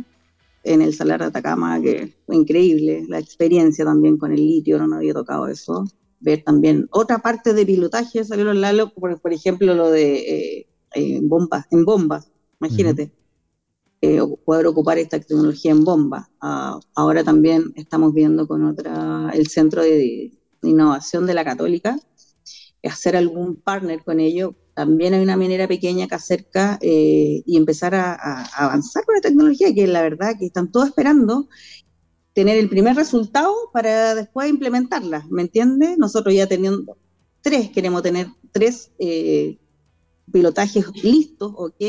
en 0.64 0.82
el 0.82 0.94
Salar 0.94 1.20
de 1.20 1.26
Atacama, 1.26 1.80
que 1.80 2.14
fue 2.26 2.36
increíble, 2.36 3.04
la 3.08 3.18
experiencia 3.18 3.84
también 3.84 4.18
con 4.18 4.32
el 4.32 4.40
litio, 4.40 4.78
no 4.78 4.86
me 4.86 4.96
había 4.96 5.14
tocado 5.14 5.46
eso. 5.48 5.84
Ver 6.20 6.42
también 6.44 6.86
otra 6.90 7.20
parte 7.20 7.54
de 7.54 7.64
pilotaje, 7.64 8.24
salieron 8.24 8.60
Lalo, 8.60 8.92
por, 8.92 9.18
por 9.20 9.32
ejemplo, 9.32 9.74
lo 9.74 9.90
de 9.90 10.16
eh, 10.16 10.66
eh 10.94 11.20
bombas, 11.22 11.66
en 11.70 11.84
bombas, 11.84 12.30
imagínate. 12.60 13.12
Eh, 14.02 14.18
poder 14.46 14.66
ocupar 14.66 14.96
esta 14.98 15.20
tecnología 15.20 15.72
en 15.72 15.84
bomba. 15.84 16.30
Ah, 16.40 16.80
ahora 16.94 17.22
también 17.22 17.72
estamos 17.76 18.14
viendo 18.14 18.48
con 18.48 18.64
otra, 18.64 19.30
el 19.34 19.46
Centro 19.48 19.82
de, 19.82 20.32
Innovación 20.62 21.26
de 21.26 21.34
la 21.34 21.44
Católica, 21.44 21.98
hacer 22.82 23.16
algún 23.16 23.56
partner 23.56 24.02
con 24.04 24.20
ellos 24.20 24.54
también 24.80 25.12
hay 25.12 25.22
una 25.22 25.36
minera 25.36 25.68
pequeña 25.68 26.08
que 26.08 26.14
acerca 26.14 26.78
eh, 26.80 27.42
y 27.44 27.56
empezar 27.58 27.94
a, 27.94 28.14
avanzar 28.56 29.04
con 29.04 29.14
la 29.14 29.20
tecnología, 29.20 29.74
que 29.74 29.86
la 29.86 30.00
verdad 30.00 30.36
que 30.38 30.46
están 30.46 30.72
todos 30.72 30.88
esperando 30.88 31.48
tener 32.32 32.56
el 32.56 32.70
primer 32.70 32.96
resultado 32.96 33.52
para 33.74 34.14
después 34.14 34.48
implementarla, 34.48 35.26
¿me 35.28 35.42
entiendes? 35.42 35.98
Nosotros 35.98 36.34
ya 36.34 36.46
teniendo 36.46 36.96
tres, 37.42 37.70
queremos 37.70 38.02
tener 38.02 38.28
tres 38.52 38.90
eh, 38.98 39.58
pilotajes 40.32 40.86
listos, 41.02 41.52
¿ok? 41.56 41.80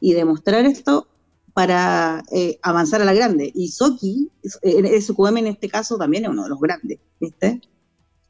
Y 0.00 0.12
demostrar 0.12 0.64
esto 0.66 1.08
para 1.54 2.22
eh, 2.32 2.58
avanzar 2.62 3.00
a 3.02 3.04
la 3.04 3.14
grande. 3.14 3.50
Y 3.54 3.68
Soki, 3.68 4.30
SQM 4.42 5.38
en 5.38 5.46
este 5.46 5.68
caso 5.68 5.96
también 5.96 6.24
es 6.24 6.30
uno 6.30 6.44
de 6.44 6.50
los 6.50 6.60
grandes, 6.60 6.98
¿viste? 7.18 7.60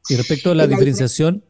Y 0.09 0.15
respecto 0.15 0.51
a 0.51 0.55
la 0.55 0.67
diferenciación, 0.67 1.43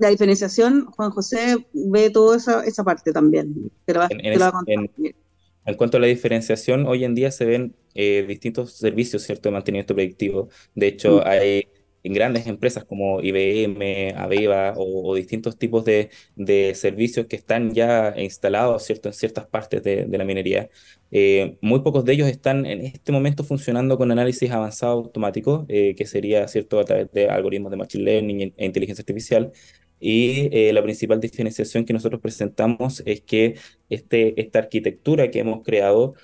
la 0.00 0.08
diferenciación, 0.08 0.86
Juan 0.86 1.10
José 1.10 1.66
ve 1.74 2.08
toda 2.08 2.38
esa, 2.38 2.64
esa 2.64 2.82
parte 2.82 3.12
también. 3.12 3.70
en, 3.86 5.74
cuanto 5.76 5.98
a 5.98 6.00
la 6.00 6.06
diferenciación, 6.06 6.86
hoy 6.86 7.04
en 7.04 7.14
día 7.14 7.30
se 7.30 7.44
ven 7.44 7.76
eh, 7.94 8.24
distintos 8.26 8.72
servicios, 8.72 9.22
¿cierto?, 9.22 9.50
de 9.50 9.52
mantenimiento 9.52 9.94
predictivo. 9.94 10.48
De 10.74 10.86
hecho, 10.86 11.18
mm. 11.18 11.22
hay 11.26 11.68
en 12.02 12.12
grandes 12.12 12.46
empresas 12.46 12.84
como 12.84 13.20
IBM, 13.20 14.14
Aveva 14.16 14.74
o, 14.76 15.14
distintos 15.14 15.58
tipos 15.58 15.84
de, 15.84 16.10
de, 16.36 16.74
servicios 16.74 17.26
que 17.26 17.36
están 17.36 17.72
ya 17.72 18.14
instalados 18.16 18.84
¿cierto? 18.84 19.08
en 19.08 19.14
ciertas 19.14 19.46
partes 19.46 19.82
de, 19.82 20.06
de 20.06 20.18
la 20.18 20.24
minería. 20.24 20.70
Eh, 21.12 21.58
muy 21.60 21.80
pocos 21.80 22.04
de 22.04 22.12
ellos 22.12 22.28
están 22.28 22.66
en 22.66 22.82
este 22.82 23.10
momento 23.12 23.42
funcionando 23.44 23.98
con 23.98 24.12
análisis 24.12 24.50
avanzado 24.50 24.92
automático, 24.92 25.66
eh, 25.68 25.94
que 25.96 26.06
sería 26.06 26.46
cierto 26.48 26.78
a 26.78 26.84
través 26.84 27.10
de 27.12 27.28
algoritmos 27.28 27.70
de 27.70 27.76
machine 27.76 28.04
learning 28.04 28.54
e 28.56 28.66
inteligencia 28.66 29.02
artificial. 29.02 29.52
Y 29.98 30.48
eh, 30.52 30.72
la 30.72 30.82
principal 30.82 31.20
diferenciación 31.20 31.84
que 31.84 31.92
nosotros 31.92 32.20
presentamos 32.22 33.02
es 33.06 33.20
que 33.22 33.56
este, 33.90 34.40
esta 34.40 34.60
arquitectura 34.60 35.30
que 35.30 35.40
hemos 35.40 35.62
creado 35.62 36.14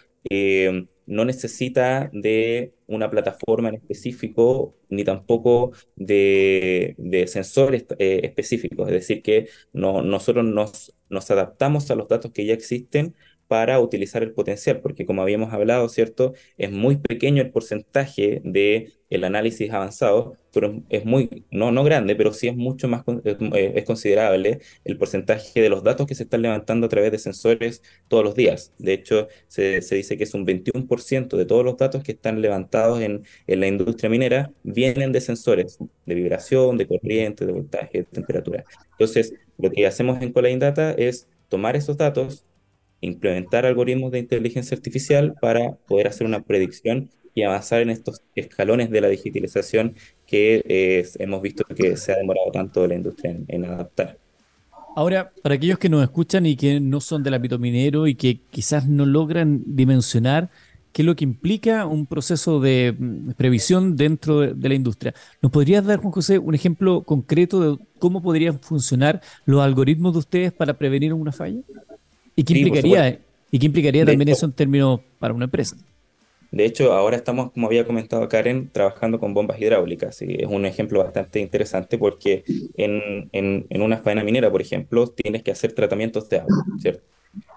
no 1.06 1.25
necesita 1.25 2.10
de 2.12 2.75
una 2.86 3.10
plataforma 3.10 3.68
en 3.68 3.76
específico 3.76 4.76
ni 4.88 5.04
tampoco 5.04 5.72
de, 5.96 6.94
sensores 7.28 7.86
eh, 7.98 8.20
específicos. 8.25 8.88
Es 8.88 8.94
decir, 8.94 9.22
que 9.22 9.48
no, 9.72 10.02
nosotros 10.02 10.44
nos, 10.44 10.94
nos 11.08 11.30
adaptamos 11.30 11.90
a 11.90 11.94
los 11.94 12.08
datos 12.08 12.32
que 12.32 12.44
ya 12.44 12.54
existen 12.54 13.14
para 13.49 13.81
utilizar 13.81 14.23
el 14.23 14.33
potencial, 14.33 14.81
porque 14.81 15.07
como 15.07 15.23
habíamos 15.23 15.53
hablado, 15.53 15.88
¿cierto? 15.88 16.35
Es 16.59 16.71
muy 16.73 16.97
pequeño 16.97 17.43
el 17.43 17.50
porcentaje 17.50 18.41
de 18.45 18.93
el 19.09 19.23
análisis 19.25 19.71
avanzado, 19.71 20.37
pero 20.53 20.83
es 20.88 21.05
muy, 21.05 21.45
no, 21.50 21.71
no 21.71 21.85
grande, 21.85 22.17
pero 22.17 22.33
sí 22.33 22.49
es 22.49 22.57
mucho 22.57 22.88
más, 22.88 23.05
eh, 23.25 23.73
es 23.76 23.85
considerable 23.85 24.59
el 24.85 24.99
porcentaje 24.99 25.61
de 25.61 25.69
los 25.69 25.85
datos 25.85 26.07
que 26.07 26.15
se 26.15 26.25
están 26.25 26.43
levantando 26.43 26.87
a 26.87 26.88
través 26.88 27.12
de 27.12 27.19
sensores 27.19 27.83
todos 28.09 28.25
los 28.25 28.35
días. 28.35 28.73
De 28.79 28.93
hecho, 28.95 29.29
se, 29.49 29.83
se 29.83 29.95
dice 29.97 30.17
que 30.17 30.25
es 30.25 30.35
un 30.35 30.45
21% 30.45 31.37
de 31.37 31.45
todos 31.47 31.65
los 31.65 31.76
datos 31.76 32.03
que 32.03 32.12
están 32.12 32.41
levantados 32.43 33.00
en, 33.00 33.25
en 33.47 33.61
la 33.61 33.67
industria 33.69 34.11
minera 34.11 34.53
vienen 34.62 35.12
de 35.12 35.21
sensores 35.21 35.79
de 36.07 36.15
vibración, 36.15 36.76
de 36.76 36.87
corriente, 36.87 37.47
de 37.47 37.53
voltaje, 37.53 37.99
de 37.99 38.05
temperatura. 38.05 38.65
Entonces, 38.93 39.35
lo 39.59 39.71
que 39.71 39.87
hacemos 39.87 40.21
en 40.23 40.33
Colline 40.33 40.59
Data 40.59 40.93
es 40.93 41.29
tomar 41.49 41.76
esos 41.76 41.97
datos, 41.97 42.45
implementar 43.00 43.67
algoritmos 43.67 44.12
de 44.12 44.19
inteligencia 44.19 44.76
artificial 44.76 45.35
para 45.41 45.76
poder 45.87 46.09
hacer 46.09 46.26
una 46.26 46.43
predicción 46.43 47.11
y 47.37 47.43
avanzar 47.43 47.83
en 47.83 47.91
estos 47.91 48.23
escalones 48.35 48.91
de 48.91 49.00
la 49.03 49.09
digitalización 49.09 49.95
que 50.26 50.62
eh, 50.67 51.07
hemos 51.19 51.43
visto 51.43 51.65
que 51.65 51.97
se 51.97 52.12
ha 52.12 52.17
demorado 52.17 52.50
tanto 52.50 52.87
la 52.87 52.95
industria 52.95 53.37
en, 53.47 53.65
adaptar. 53.67 54.19
Ahora, 54.97 55.31
para 55.43 55.57
aquellos 55.57 55.79
que 55.79 55.91
nos 55.91 56.03
escuchan 56.03 56.47
y 56.47 56.57
que 56.57 56.81
no 56.81 57.03
son 57.03 57.23
del 57.23 57.35
ámbito 57.35 57.59
minero 57.59 58.07
y 58.07 58.15
que 58.15 58.41
quizás 58.50 58.88
no 58.88 59.05
logran 59.05 59.62
dimensionar 59.67 60.49
qué 60.93 61.03
es 61.03 61.07
lo 61.07 61.15
que 61.15 61.25
implica 61.25 61.85
un 61.85 62.07
proceso 62.07 62.59
de 62.59 62.97
mm, 62.99 63.33
previsión 63.33 63.97
dentro 63.97 64.41
de, 64.41 64.69
la 64.69 64.75
industria. 64.75 65.12
¿Nos 65.43 65.53
podrías 65.53 65.85
dar, 65.85 65.99
Juan 65.99 66.12
José, 66.12 66.38
un 66.38 66.55
ejemplo 66.55 67.03
concreto 67.03 67.61
de 67.61 67.85
cómo 67.99 68.23
podrían 68.23 68.59
funcionar 68.59 69.21
los 69.45 69.61
algoritmos 69.61 70.15
de 70.15 70.19
ustedes 70.21 70.53
para 70.55 70.73
prevenir 70.79 71.12
una 71.12 71.33
falla? 71.33 71.61
¿Y 72.37 72.45
qué 72.45 72.59
implicaría, 72.59 73.19
¿y 73.50 73.59
qué 73.59 73.66
implicaría 73.66 74.05
también 74.05 74.28
eso 74.28 74.47
en 74.47 74.52
términos 74.52 75.00
para 75.19 75.35
una 75.35 75.47
empresa? 75.47 75.76
De 76.52 76.64
hecho, 76.64 76.93
ahora 76.93 77.16
estamos, 77.16 77.50
como 77.52 77.66
había 77.66 77.87
comentado 77.87 78.28
Karen, 78.28 78.71
trabajando 78.71 79.19
con 79.19 79.35
bombas 79.35 79.61
hidráulicas. 79.61 80.23
Y 80.23 80.37
es 80.43 80.47
un 80.47 80.64
ejemplo 80.64 81.02
bastante 81.02 81.40
interesante 81.40 81.99
porque 81.99 82.45
en, 82.76 83.28
en, 83.33 83.66
en 83.69 83.83
una 83.83 83.99
faena 83.99 84.23
minera, 84.23 84.50
por 84.50 84.62
ejemplo, 84.62 85.09
tienes 85.09 85.43
que 85.43 85.50
hacer 85.50 85.73
tratamientos 85.73 86.28
de 86.28 86.38
agua, 86.38 86.64
¿cierto? 86.81 87.02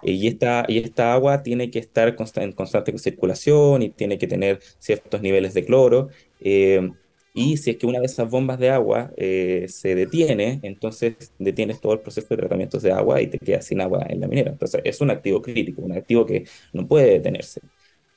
Y 0.01 0.27
esta, 0.27 0.65
y 0.67 0.79
esta 0.79 1.13
agua 1.13 1.43
tiene 1.43 1.71
que 1.71 1.79
estar 1.79 2.15
en 2.35 2.51
constante 2.51 2.97
circulación 2.97 3.83
y 3.83 3.89
tiene 3.89 4.17
que 4.17 4.27
tener 4.27 4.59
ciertos 4.79 5.21
niveles 5.21 5.53
de 5.53 5.65
cloro. 5.65 6.09
Eh, 6.41 6.89
y 7.33 7.57
si 7.57 7.71
es 7.71 7.77
que 7.77 7.85
una 7.85 7.99
de 7.99 8.05
esas 8.05 8.29
bombas 8.29 8.59
de 8.59 8.69
agua 8.69 9.11
eh, 9.17 9.65
se 9.69 9.95
detiene, 9.95 10.59
entonces 10.63 11.33
detienes 11.37 11.79
todo 11.79 11.93
el 11.93 11.99
proceso 11.99 12.27
de 12.29 12.37
tratamientos 12.37 12.81
de 12.81 12.91
agua 12.91 13.21
y 13.21 13.27
te 13.27 13.39
quedas 13.39 13.65
sin 13.65 13.81
agua 13.81 14.05
en 14.09 14.19
la 14.19 14.27
minera. 14.27 14.51
Entonces 14.51 14.81
es 14.83 14.99
un 15.01 15.11
activo 15.11 15.41
crítico, 15.41 15.81
un 15.81 15.93
activo 15.93 16.25
que 16.25 16.45
no 16.73 16.87
puede 16.87 17.11
detenerse. 17.11 17.61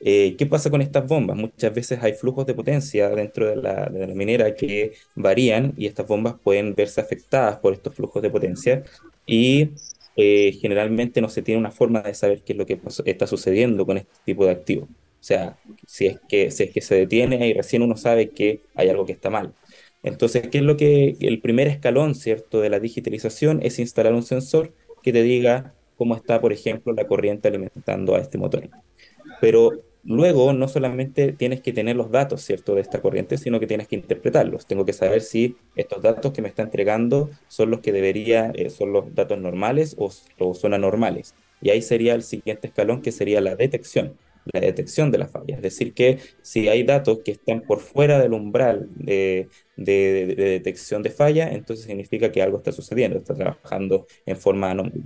Eh, 0.00 0.34
¿Qué 0.36 0.46
pasa 0.46 0.70
con 0.70 0.82
estas 0.82 1.06
bombas? 1.06 1.36
Muchas 1.36 1.72
veces 1.74 2.02
hay 2.02 2.14
flujos 2.14 2.46
de 2.46 2.54
potencia 2.54 3.08
dentro 3.10 3.48
de 3.48 3.56
la, 3.56 3.86
de 3.86 4.06
la, 4.06 4.14
minera 4.14 4.54
que 4.54 4.92
varían 5.14 5.74
y 5.76 5.86
estas 5.86 6.06
bombas 6.08 6.34
pueden 6.42 6.74
verse 6.74 7.00
afectadas 7.00 7.58
por 7.58 7.72
estos 7.72 7.94
flujos 7.94 8.20
de 8.22 8.30
potencia 8.30 8.82
y 9.26 9.70
eh, 10.16 10.52
generalmente 10.60 11.20
no 11.20 11.28
se 11.28 11.42
tiene 11.42 11.60
una 11.60 11.70
forma 11.70 12.02
de 12.02 12.14
saber 12.14 12.42
qué 12.42 12.52
es 12.52 12.58
lo 12.58 12.66
que 12.66 12.80
está 13.06 13.26
sucediendo 13.26 13.86
con 13.86 13.98
este 13.98 14.12
tipo 14.24 14.44
de 14.44 14.50
activos. 14.52 14.88
O 15.22 15.24
sea, 15.24 15.56
si 15.86 16.06
es 16.08 16.18
que, 16.28 16.50
si 16.50 16.64
es 16.64 16.70
que 16.72 16.80
se 16.80 16.96
detiene 16.96 17.46
y 17.46 17.54
recién 17.54 17.82
uno 17.82 17.96
sabe 17.96 18.30
que 18.30 18.62
hay 18.74 18.88
algo 18.88 19.06
que 19.06 19.12
está 19.12 19.30
mal. 19.30 19.54
Entonces, 20.02 20.48
¿qué 20.48 20.58
es 20.58 20.64
lo 20.64 20.76
que 20.76 21.16
el 21.20 21.40
primer 21.40 21.68
escalón, 21.68 22.16
¿cierto?, 22.16 22.60
de 22.60 22.68
la 22.68 22.80
digitalización 22.80 23.60
es 23.62 23.78
instalar 23.78 24.14
un 24.14 24.24
sensor 24.24 24.74
que 25.00 25.12
te 25.12 25.22
diga 25.22 25.74
cómo 25.96 26.16
está, 26.16 26.40
por 26.40 26.52
ejemplo, 26.52 26.92
la 26.92 27.06
corriente 27.06 27.46
alimentando 27.46 28.16
a 28.16 28.18
este 28.18 28.36
motor. 28.36 28.68
Pero 29.40 29.70
luego 30.02 30.52
no 30.54 30.66
solamente 30.66 31.30
tienes 31.30 31.60
que 31.60 31.72
tener 31.72 31.94
los 31.94 32.10
datos, 32.10 32.42
¿cierto?, 32.42 32.74
de 32.74 32.80
esta 32.80 33.00
corriente, 33.00 33.38
sino 33.38 33.60
que 33.60 33.68
tienes 33.68 33.86
que 33.86 33.94
interpretarlos. 33.94 34.66
Tengo 34.66 34.84
que 34.84 34.92
saber 34.92 35.20
si 35.20 35.54
estos 35.76 36.02
datos 36.02 36.32
que 36.32 36.42
me 36.42 36.48
está 36.48 36.62
entregando 36.64 37.30
son 37.46 37.70
los 37.70 37.78
que 37.78 37.92
debería, 37.92 38.50
eh, 38.56 38.70
son 38.70 38.92
los 38.92 39.14
datos 39.14 39.38
normales 39.38 39.94
o, 39.98 40.10
o 40.40 40.54
son 40.54 40.74
anormales. 40.74 41.32
Y 41.60 41.70
ahí 41.70 41.80
sería 41.80 42.14
el 42.14 42.24
siguiente 42.24 42.66
escalón, 42.66 43.02
que 43.02 43.12
sería 43.12 43.40
la 43.40 43.54
detección 43.54 44.18
la 44.52 44.60
detección 44.60 45.10
de 45.10 45.18
la 45.18 45.26
falla. 45.26 45.56
Es 45.56 45.62
decir, 45.62 45.94
que 45.94 46.18
si 46.42 46.68
hay 46.68 46.82
datos 46.82 47.20
que 47.24 47.32
están 47.32 47.62
por 47.62 47.80
fuera 47.80 48.18
del 48.18 48.32
umbral 48.32 48.88
de, 48.96 49.48
detección 49.76 51.02
de 51.02 51.10
falla, 51.10 51.48
entonces 51.52 51.86
significa 51.86 52.32
que 52.32 52.42
algo 52.42 52.58
está 52.58 52.72
sucediendo, 52.72 53.18
está 53.18 53.34
trabajando 53.34 54.06
en 54.26 54.36
forma 54.36 54.70
anómala. 54.70 55.04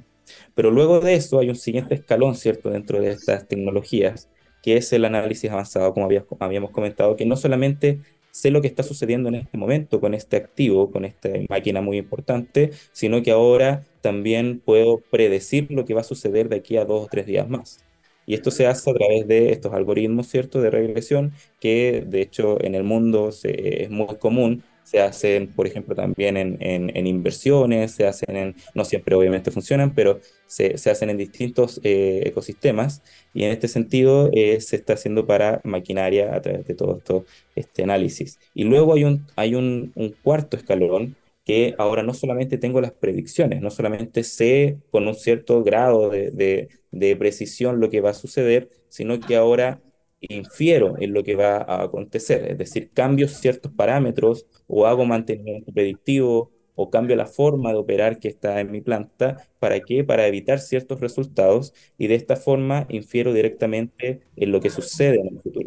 Pero 0.55 0.71
luego 0.71 1.01
de 1.01 1.15
eso 1.15 1.39
hay 1.39 1.49
un 1.49 1.57
siguiente 1.57 1.95
escalón, 1.95 2.35
¿cierto?, 2.35 2.71
dentro 2.71 3.01
de 3.01 3.11
estas 3.11 3.47
tecnologías, 3.47 4.29
que 4.63 4.77
es 4.77 4.93
el 4.93 5.05
análisis 5.05 5.51
avanzado, 5.51 5.95
como 5.95 6.07
habíamos 6.41 6.71
comentado, 6.71 7.15
que 7.17 7.27
no 7.27 7.37
solamente 7.37 8.01
sé 8.37 8.51
lo 8.51 8.61
que 8.61 8.69
está 8.69 8.83
sucediendo 8.83 9.31
en 9.31 9.37
este 9.37 9.57
momento 9.57 9.99
con 10.01 10.13
este 10.13 10.37
activo, 10.37 10.91
con 10.91 11.07
esta 11.07 11.31
máquina 11.49 11.81
muy 11.81 11.97
importante, 11.97 12.71
sino 12.93 13.23
que 13.23 13.31
ahora 13.31 13.85
también 14.03 14.61
puedo 14.61 14.99
predecir 15.11 15.69
lo 15.71 15.87
que 15.87 15.95
va 15.95 16.03
a 16.03 16.05
suceder 16.05 16.51
de 16.51 16.57
aquí 16.57 16.77
a 16.77 16.85
dos 16.85 17.07
o 17.07 17.09
tres 17.09 17.25
días 17.25 17.49
más. 17.49 17.86
Y 18.27 18.35
esto 18.35 18.51
se 18.51 18.67
hace 18.67 18.91
a 18.91 18.95
través 18.95 19.27
de 19.27 19.53
estos 19.53 19.73
algoritmos, 19.73 20.29
¿cierto?, 20.29 20.61
de 20.61 20.71
regresión, 20.71 21.33
que 21.61 22.05
de 22.07 22.21
hecho 22.23 22.63
en 22.63 22.75
el 22.75 22.83
mundo 22.85 23.31
es 23.31 23.91
muy 23.91 24.17
común. 24.19 24.65
Se 24.83 25.01
hacen, 25.01 25.49
por 25.49 25.67
ejemplo, 25.67 25.97
también 25.97 26.37
en, 26.37 26.59
en, 26.61 27.07
inversiones, 27.09 27.93
se 27.93 28.07
hacen 28.07 28.37
en, 28.37 28.55
no 28.75 28.85
siempre 28.85 29.17
obviamente 29.17 29.51
funcionan, 29.51 29.95
pero 29.95 30.21
se, 30.47 30.79
se 30.79 30.91
hacen 30.91 31.11
en 31.11 31.17
distintos 31.17 31.81
eh, 31.83 32.23
ecosistemas. 32.25 33.03
Y 33.35 33.45
en 33.45 33.51
este 33.51 33.67
sentido 33.69 34.31
eh, 34.33 34.61
se 34.61 34.77
está 34.77 34.93
haciendo 34.95 35.27
para 35.27 35.61
maquinaria 35.65 36.35
a 36.37 36.41
través 36.41 36.67
de 36.67 36.75
todo 36.75 36.99
esto, 36.99 37.25
este 37.57 37.83
análisis. 37.83 38.39
Y 38.55 38.65
luego 38.65 38.95
hay 38.95 39.05
un, 39.05 39.27
hay 39.35 39.57
un, 39.57 39.93
un 39.97 40.11
cuarto 40.23 40.57
escalón 40.57 41.17
que 41.47 41.77
ahora 41.79 42.03
no 42.03 42.13
solamente 42.13 42.59
tengo 42.59 42.81
las 42.81 42.93
predicciones, 42.93 43.63
no 43.63 43.71
solamente 43.71 44.25
sé 44.25 44.81
con 44.91 45.07
un 45.07 45.15
cierto 45.15 45.63
grado 45.63 46.11
de, 46.11 46.69
de, 46.91 47.17
precisión 47.17 47.81
lo 47.81 47.89
que 47.89 48.01
va 48.01 48.11
a 48.11 48.15
suceder, 48.15 48.69
sino 48.89 49.21
que 49.21 49.37
ahora 49.37 49.81
infiero 50.21 50.97
en 50.99 51.13
lo 51.15 51.23
que 51.23 51.37
va 51.37 51.59
a 51.59 51.85
acontecer, 51.85 52.51
es 52.51 52.59
decir, 52.59 52.91
cambio 52.93 53.29
ciertos 53.29 53.73
parámetros 53.73 54.47
o 54.67 54.87
hago 54.87 55.05
mantenimiento 55.05 55.73
predictivo 55.73 56.51
o 56.75 56.91
cambio 56.91 57.17
la 57.17 57.27
forma 57.27 57.71
de 57.73 57.79
operar 57.79 58.19
que 58.19 58.29
está 58.29 58.61
en 58.61 58.73
mi 58.73 58.81
planta, 58.81 59.49
¿para 59.61 59.81
qué? 59.81 60.05
Para 60.05 60.27
evitar 60.27 60.59
ciertos 60.59 61.01
resultados 61.01 61.75
y 61.97 62.09
de 62.09 62.17
esta 62.17 62.37
forma 62.37 62.87
infiero 62.89 63.33
directamente 63.33 64.21
en 64.37 64.53
lo 64.53 64.61
que 64.61 64.71
sucede 64.71 65.21
en 65.21 65.29
el 65.29 65.41
futuro. 65.43 65.66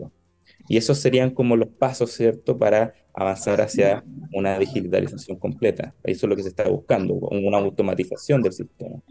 Y 0.70 0.78
esos 0.78 1.00
serían 1.00 1.32
como 1.32 1.58
los 1.58 1.68
pasos, 1.68 2.12
¿cierto?, 2.12 2.58
para 2.58 2.94
avanzar 3.14 3.60
hacia 3.60 4.04
una 4.32 4.58
digitalización 4.58 5.38
completa. 5.38 5.96
Eso 6.04 6.26
es 6.26 6.30
lo 6.30 6.36
que 6.36 6.44
se 6.44 6.50
está 6.50 6.70
buscando, 6.70 7.16
una 7.16 7.58
automatización 7.58 8.42
del 8.44 8.54
sistema. 8.54 9.02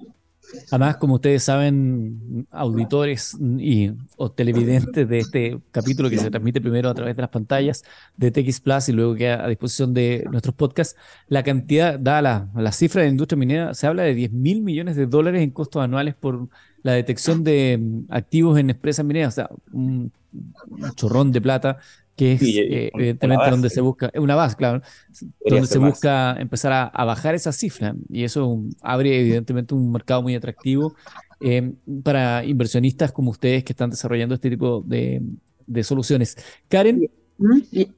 Además, 0.71 0.97
como 0.97 1.15
ustedes 1.15 1.43
saben, 1.43 2.47
auditores 2.51 3.37
y 3.59 3.91
o 4.17 4.31
televidentes 4.31 5.09
de 5.09 5.19
este 5.19 5.61
capítulo 5.73 6.09
que 6.09 6.17
se 6.17 6.31
transmite 6.31 6.61
primero 6.61 6.89
a 6.89 6.95
través 6.95 7.17
de 7.17 7.23
las 7.23 7.31
pantallas 7.31 7.85
de 8.17 8.31
TX 8.31 8.61
Plus 8.61 8.89
y 8.89 8.93
luego 8.93 9.15
queda 9.15 9.45
a 9.45 9.49
disposición 9.49 9.93
de 9.93 10.25
nuestros 10.31 10.55
podcasts, 10.55 10.97
la 11.27 11.43
cantidad, 11.43 11.99
dada 11.99 12.23
la, 12.23 12.49
la 12.55 12.73
cifra 12.73 13.03
de 13.03 13.09
la 13.09 13.13
industria 13.13 13.37
minera, 13.37 13.75
se 13.75 13.87
habla 13.87 14.05
de 14.05 14.15
10 14.15 14.33
mil 14.33 14.63
millones 14.63 14.97
de 14.97 15.07
dólares 15.07 15.43
en 15.43 15.51
costos 15.51 15.83
anuales 15.83 16.15
por 16.15 16.49
la 16.83 16.93
detección 16.93 17.45
de 17.45 18.05
activos 18.09 18.59
en 18.59 18.71
empresas 18.71 19.05
mineras, 19.05 19.35
o 19.35 19.37
sea, 19.37 19.51
un, 19.73 20.13
chorrón 20.95 21.33
de 21.33 21.41
plata 21.41 21.79
que 22.17 22.33
es 22.33 22.43
eh, 22.43 22.91
evidentemente 22.95 23.49
donde 23.49 23.71
se 23.71 23.81
busca, 23.81 24.11
una 24.17 24.35
base, 24.35 24.57
claro, 24.57 24.83
donde 25.47 25.69
se 25.69 25.79
busca 25.79 26.35
empezar 26.37 26.91
a, 26.93 27.05
bajar 27.05 27.37
esa 27.37 27.53
cifra 27.53 27.95
y 28.09 28.25
eso 28.25 28.61
abre 28.83 29.21
evidentemente 29.21 29.73
un 29.73 29.93
mercado 29.93 30.21
muy 30.21 30.35
atractivo 30.35 30.97
eh, 31.41 31.75
para 32.03 32.45
inversionistas 32.45 33.13
como 33.13 33.31
ustedes 33.31 33.63
que 33.63 33.73
están 33.73 33.91
desarrollando 33.91 34.35
este 34.35 34.51
tipo 34.51 34.83
de, 34.85 35.23
de 35.65 35.85
soluciones. 35.85 36.37
Karen, 36.69 37.09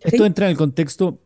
esto 0.04 0.26
entra 0.26 0.46
en 0.46 0.50
el 0.50 0.58
contexto 0.58 1.18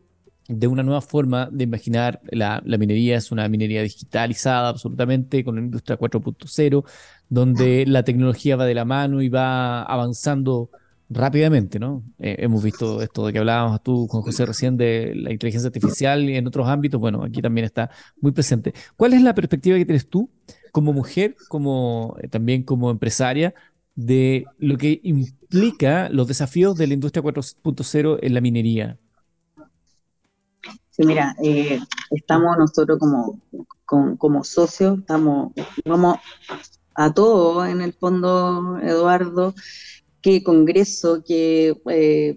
de 0.47 0.67
una 0.67 0.83
nueva 0.83 1.01
forma 1.01 1.49
de 1.51 1.63
imaginar 1.63 2.21
la, 2.31 2.61
minería. 2.65 3.17
Es 3.17 3.31
una 3.31 3.47
minería 3.49 3.81
digitalizada 3.81 4.69
absolutamente, 4.69 5.43
con 5.43 5.55
la 5.55 5.61
industria 5.61 5.97
4.0, 5.97 6.83
donde 7.29 7.85
la 7.87 8.03
tecnología 8.03 8.55
va 8.55 8.65
de 8.65 8.75
la 8.75 8.85
mano 8.85 9.21
y 9.21 9.29
va 9.29 9.83
avanzando 9.83 10.69
rápidamente, 11.09 11.79
¿no? 11.79 12.03
Eh, 12.19 12.37
hemos 12.39 12.63
visto 12.63 13.01
esto 13.01 13.25
de 13.27 13.33
que 13.33 13.39
hablábamos 13.39 13.81
tú, 13.83 14.07
Juan 14.07 14.23
José, 14.23 14.45
recién 14.45 14.77
de 14.77 15.13
la 15.15 15.31
inteligencia 15.31 15.67
artificial 15.67 16.29
y 16.29 16.35
en 16.35 16.47
otros 16.47 16.67
ámbitos, 16.67 16.99
bueno, 16.99 17.23
aquí 17.23 17.41
también 17.41 17.65
está 17.65 17.89
muy 18.19 18.31
presente. 18.31 18.73
¿Cuál 18.95 19.13
es 19.13 19.21
la 19.21 19.35
perspectiva 19.35 19.77
que 19.77 19.85
tienes 19.85 20.09
tú 20.09 20.29
como 20.71 20.93
mujer, 20.93 21.35
como 21.47 22.15
eh, 22.21 22.27
también 22.27 22.63
como 22.63 22.89
empresaria, 22.89 23.53
de 23.95 24.45
lo 24.57 24.77
que 24.77 24.99
implica 25.03 26.09
los 26.09 26.27
desafíos 26.27 26.75
de 26.75 26.87
la 26.87 26.93
industria 26.93 27.23
4.0 27.23 28.19
en 28.21 28.33
la 28.33 28.41
minería? 28.41 28.97
Sí, 30.89 31.05
mira, 31.05 31.35
eh, 31.43 31.79
estamos 32.09 32.57
nosotros 32.57 32.97
como, 32.99 33.39
como, 34.17 34.43
socios, 34.43 34.99
estamos, 34.99 35.51
vamos 35.83 36.17
a 36.95 37.13
todo 37.13 37.65
en 37.65 37.81
el 37.81 37.91
fondo, 37.93 38.79
Eduardo, 38.81 39.53
que 40.25 40.41
congreso, 40.41 41.23
que, 41.23 41.79
eh, 41.91 42.35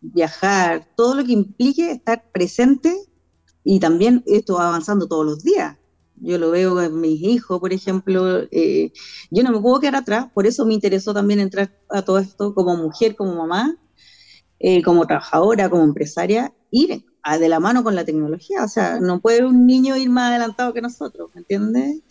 viajar, 0.00 0.84
todo 0.96 1.14
lo 1.14 1.24
que 1.24 1.30
implique 1.30 1.92
estar 1.92 2.24
presente 2.32 2.92
y 3.62 3.78
también 3.78 4.24
esto 4.26 4.54
va 4.54 4.66
avanzando 4.66 5.06
todos 5.06 5.24
los 5.24 5.44
días. 5.44 5.76
Yo 6.16 6.36
lo 6.38 6.50
veo 6.50 6.82
en 6.82 7.00
mis 7.00 7.22
hijos, 7.22 7.60
por 7.60 7.72
ejemplo. 7.72 8.48
Eh, 8.50 8.92
yo 9.30 9.44
no 9.44 9.52
me 9.52 9.60
puedo 9.60 9.78
quedar 9.78 9.94
atrás, 9.94 10.26
por 10.34 10.44
eso 10.44 10.66
me 10.66 10.74
interesó 10.74 11.14
también 11.14 11.38
entrar 11.38 11.72
a 11.88 12.02
todo 12.02 12.18
esto 12.18 12.52
como 12.52 12.76
mujer, 12.76 13.14
como 13.14 13.36
mamá, 13.36 13.76
eh, 14.58 14.82
como 14.82 15.06
trabajadora, 15.06 15.70
como 15.70 15.84
empresaria, 15.84 16.52
ir 16.72 17.04
de 17.38 17.48
la 17.48 17.60
mano 17.60 17.84
con 17.84 17.94
la 17.94 18.04
tecnología. 18.04 18.64
O 18.64 18.68
sea, 18.68 18.98
no 18.98 19.20
puede 19.20 19.44
un 19.44 19.66
niño 19.66 19.96
ir 19.96 20.10
más 20.10 20.30
adelantado 20.30 20.72
que 20.72 20.82
nosotros, 20.82 21.30
¿me 21.34 21.42
entiendes? 21.42 22.02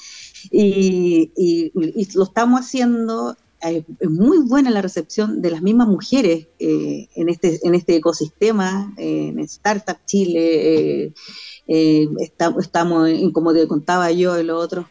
Y, 0.49 1.71
lo 2.15 2.23
estamos 2.23 2.61
haciendo. 2.61 3.35
Eh, 3.65 3.83
es 3.99 4.09
muy 4.09 4.39
buena 4.47 4.69
la 4.69 4.81
recepción 4.81 5.41
de 5.41 5.51
las 5.51 5.61
mismas 5.61 5.87
mujeres 5.87 6.47
eh, 6.59 7.07
en, 7.15 7.29
este, 7.29 7.59
en 7.63 7.75
este 7.75 7.95
ecosistema, 7.95 8.93
en 8.97 9.39
Startup 9.39 9.97
Chile. 10.05 11.13
estamos, 11.67 13.09
como 13.33 13.53
te 13.53 13.67
contaba 13.67 14.11
yo, 14.11 14.37
en 14.37 14.47
los 14.47 14.63
otros 14.63 14.85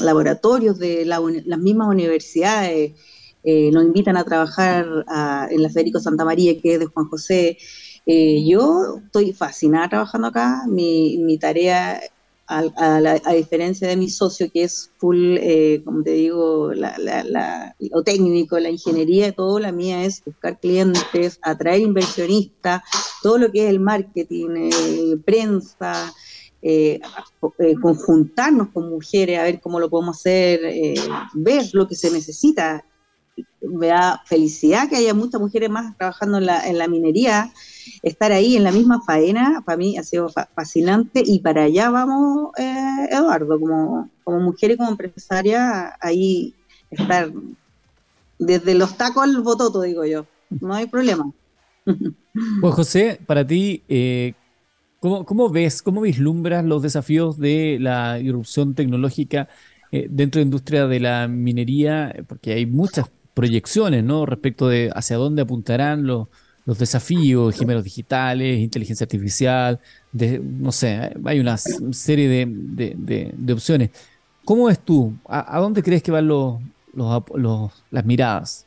laboratorios 0.00 0.78
de 0.78 1.04
las 1.04 1.58
mismas 1.58 1.88
universidades. 1.88 2.92
Eh, 3.48 3.70
nos 3.70 3.84
invitan 3.84 4.16
a 4.16 4.24
trabajar 4.24 4.86
en 5.50 5.62
la 5.62 5.70
Federico 5.70 6.00
Santa 6.00 6.24
María, 6.24 6.60
que 6.60 6.74
es 6.74 6.80
de 6.80 6.86
Juan 6.86 7.06
José. 7.06 7.56
Eh, 8.04 8.44
yo 8.44 9.00
estoy 9.04 9.32
fascinada 9.32 9.88
trabajando 9.88 10.28
acá. 10.28 10.62
Mi, 10.68 11.38
tarea, 11.38 12.00
a, 12.48 13.32
diferencia 13.32 13.88
de 13.88 13.96
mi 13.96 14.08
socio, 14.08 14.50
que 14.52 14.64
es 14.64 14.90
full, 14.98 15.36
eh, 15.38 15.82
como 15.84 16.02
te 16.02 16.10
digo, 16.10 16.72
lo 16.72 18.02
técnico, 18.04 18.58
la 18.58 18.70
ingeniería, 18.70 19.32
todo, 19.32 19.58
la 19.58 19.72
mía 19.72 20.04
es 20.04 20.22
buscar 20.24 20.58
clientes, 20.60 21.38
atraer 21.42 21.80
inversionistas, 21.80 22.82
todo 23.22 23.38
lo 23.38 23.50
que 23.50 23.64
es 23.64 23.70
el 23.70 23.80
marketing, 23.80 24.70
prensa. 25.24 26.12
conjuntarnos 27.80 28.68
con 28.68 28.90
mujeres 28.90 29.38
a 29.38 29.44
ver 29.44 29.60
cómo 29.60 29.78
lo 29.78 29.88
podemos 29.88 30.16
hacer, 30.16 30.60
ver 31.34 31.64
lo 31.72 31.86
que 31.86 31.94
se 31.94 32.10
necesita 32.10 32.84
me 33.60 33.88
da 33.88 34.22
felicidad 34.24 34.88
que 34.88 34.96
haya 34.96 35.14
muchas 35.14 35.40
mujeres 35.40 35.70
más 35.70 35.96
trabajando 35.96 36.38
en 36.38 36.46
la, 36.46 36.66
en 36.66 36.78
la 36.78 36.88
minería, 36.88 37.52
estar 38.02 38.32
ahí 38.32 38.56
en 38.56 38.64
la 38.64 38.72
misma 38.72 39.00
faena, 39.02 39.62
para 39.64 39.78
mí 39.78 39.98
ha 39.98 40.02
sido 40.02 40.28
fascinante 40.54 41.22
y 41.24 41.40
para 41.40 41.64
allá 41.64 41.90
vamos, 41.90 42.50
eh, 42.58 43.08
Eduardo, 43.10 43.58
como, 43.58 44.10
como 44.24 44.40
mujer 44.40 44.72
y 44.72 44.76
como 44.76 44.90
empresaria, 44.90 45.96
ahí 46.00 46.54
estar 46.90 47.30
desde 48.38 48.74
los 48.74 48.96
tacos 48.96 49.24
al 49.24 49.40
bototo, 49.42 49.82
digo 49.82 50.04
yo, 50.04 50.26
no 50.60 50.74
hay 50.74 50.86
problema. 50.86 51.30
Pues 52.60 52.74
José, 52.74 53.18
para 53.24 53.46
ti, 53.46 53.82
eh, 53.88 54.34
¿cómo, 55.00 55.24
¿cómo, 55.24 55.48
ves, 55.48 55.80
cómo 55.80 56.02
vislumbras 56.02 56.62
los 56.66 56.82
desafíos 56.82 57.38
de 57.38 57.78
la 57.80 58.18
irrupción 58.18 58.74
tecnológica 58.74 59.48
eh, 59.90 60.06
dentro 60.10 60.38
de 60.38 60.44
la 60.44 60.48
industria 60.48 60.86
de 60.86 61.00
la 61.00 61.28
minería? 61.28 62.14
Porque 62.28 62.52
hay 62.52 62.66
muchas 62.66 63.10
proyecciones, 63.32 64.04
¿no? 64.04 64.26
Respecto 64.26 64.68
de 64.68 64.90
hacia 64.94 65.16
dónde 65.16 65.42
apuntarán 65.42 66.06
los, 66.06 66.28
los 66.66 66.78
desafíos, 66.78 67.56
gemelos 67.56 67.84
digitales, 67.84 68.58
inteligencia 68.58 69.04
artificial, 69.04 69.80
de, 70.12 70.40
no 70.40 70.72
sé, 70.72 71.12
hay 71.24 71.38
una 71.38 71.56
serie 71.56 72.28
de, 72.28 73.52
opciones. 73.52 73.90
¿Cómo 74.44 74.66
ves 74.66 74.80
tú? 74.80 75.14
¿A, 75.28 75.58
dónde 75.60 75.82
crees 75.82 76.02
que 76.02 76.10
van 76.10 76.26
los, 76.26 76.60
las 76.92 78.04
miradas? 78.04 78.66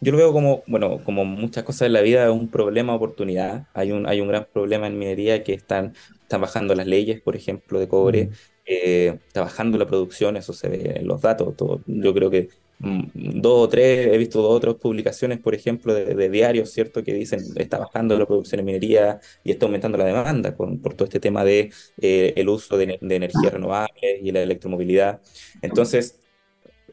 Yo 0.00 0.12
lo 0.12 0.18
veo 0.18 0.32
como, 0.32 0.62
bueno, 0.66 1.02
como 1.04 1.24
muchas 1.24 1.64
cosas 1.64 1.82
en 1.86 1.94
la 1.94 2.00
vida, 2.00 2.24
es 2.24 2.30
un 2.30 2.48
problema 2.48 2.94
oportunidad. 2.94 3.66
Hay 3.74 3.92
un, 3.92 4.06
hay 4.06 4.20
un 4.20 4.28
gran 4.28 4.46
problema 4.52 4.86
en 4.86 4.98
minería 4.98 5.42
que 5.42 5.52
están, 5.52 5.94
están 6.22 6.40
bajando 6.40 6.74
las 6.74 6.86
leyes, 6.86 7.20
por 7.20 7.34
ejemplo, 7.34 7.80
de 7.80 7.88
cobre, 7.88 8.26
mm. 8.26 8.30
eh, 8.66 9.18
está 9.26 9.40
bajando 9.40 9.78
la 9.78 9.86
producción, 9.86 10.36
eso 10.36 10.52
se 10.52 10.68
ve 10.68 10.92
en 10.96 11.08
los 11.08 11.20
datos. 11.22 11.56
Todo. 11.56 11.80
Yo 11.86 12.14
creo 12.14 12.30
que 12.30 12.50
dos 12.80 13.66
o 13.66 13.68
tres, 13.68 14.08
he 14.12 14.18
visto 14.18 14.40
dos 14.40 14.52
o 14.52 14.60
tres 14.60 14.74
publicaciones, 14.76 15.38
por 15.38 15.54
ejemplo, 15.54 15.92
de, 15.94 16.30
diarios, 16.30 16.70
¿cierto?, 16.70 17.04
que 17.04 17.12
dicen 17.12 17.40
está 17.56 17.78
bajando 17.78 18.18
la 18.18 18.26
producción 18.26 18.60
en 18.60 18.66
minería 18.66 19.20
y 19.44 19.50
está 19.52 19.66
aumentando 19.66 19.98
la 19.98 20.04
demanda 20.04 20.56
por 20.56 20.94
todo 20.94 21.04
este 21.04 21.20
tema 21.20 21.44
de 21.44 21.72
eh, 22.00 22.32
el 22.36 22.48
uso 22.48 22.78
de, 22.78 22.98
de 23.00 23.16
energías 23.16 23.52
renovables 23.52 24.20
y 24.22 24.32
la 24.32 24.42
electromovilidad. 24.42 25.20
Entonces, 25.62 26.20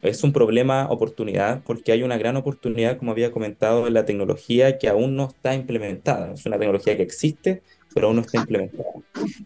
es 0.02 0.22
un 0.22 0.32
problema 0.32 0.88
oportunidad 0.90 1.62
porque 1.64 1.92
hay 1.92 2.02
una 2.02 2.18
gran 2.18 2.36
oportunidad, 2.36 2.98
como 2.98 3.12
había 3.12 3.32
comentado, 3.32 3.86
en 3.86 3.94
la 3.94 4.04
tecnología 4.04 4.78
que 4.78 4.88
aún 4.88 5.16
no 5.16 5.28
está 5.28 5.54
implementada. 5.54 6.34
Es 6.34 6.46
una 6.46 6.58
tecnología 6.58 6.96
que 6.96 7.02
existe, 7.02 7.62
pero 7.94 8.08
aún 8.08 8.16
no 8.16 8.22
está 8.22 8.38
implementada. 8.38 8.84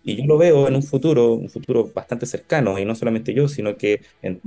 Y 0.05 0.17
yo 0.17 0.25
lo 0.27 0.39
veo 0.39 0.69
en 0.69 0.75
un 0.75 0.83
futuro, 0.83 1.35
un 1.35 1.49
futuro 1.49 1.91
bastante 1.95 2.27
cercano, 2.27 2.79
y 2.79 2.85
no 2.85 2.95
solamente 2.95 3.33
yo, 3.35 3.49
sino 3.49 3.77
que, 3.77 4.03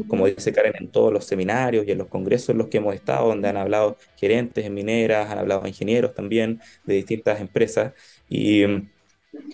como 0.08 0.28
dice 0.28 0.54
Karen, 0.54 0.74
en 0.80 0.90
todos 0.90 1.12
los 1.12 1.26
seminarios 1.26 1.88
y 1.88 1.92
en 1.92 1.98
los 1.98 2.08
congresos 2.08 2.50
en 2.50 2.58
los 2.58 2.68
que 2.68 2.78
hemos 2.78 2.94
estado, 2.96 3.28
donde 3.30 3.48
han 3.48 3.58
hablado 3.58 3.98
gerentes 4.18 4.66
en 4.66 4.74
mineras, 4.74 5.30
han 5.32 5.40
hablado 5.40 5.68
ingenieros 5.68 6.14
también 6.14 6.60
de 6.86 6.96
distintas 6.96 7.40
empresas, 7.40 7.94
y 8.30 8.66
mm, 8.66 8.90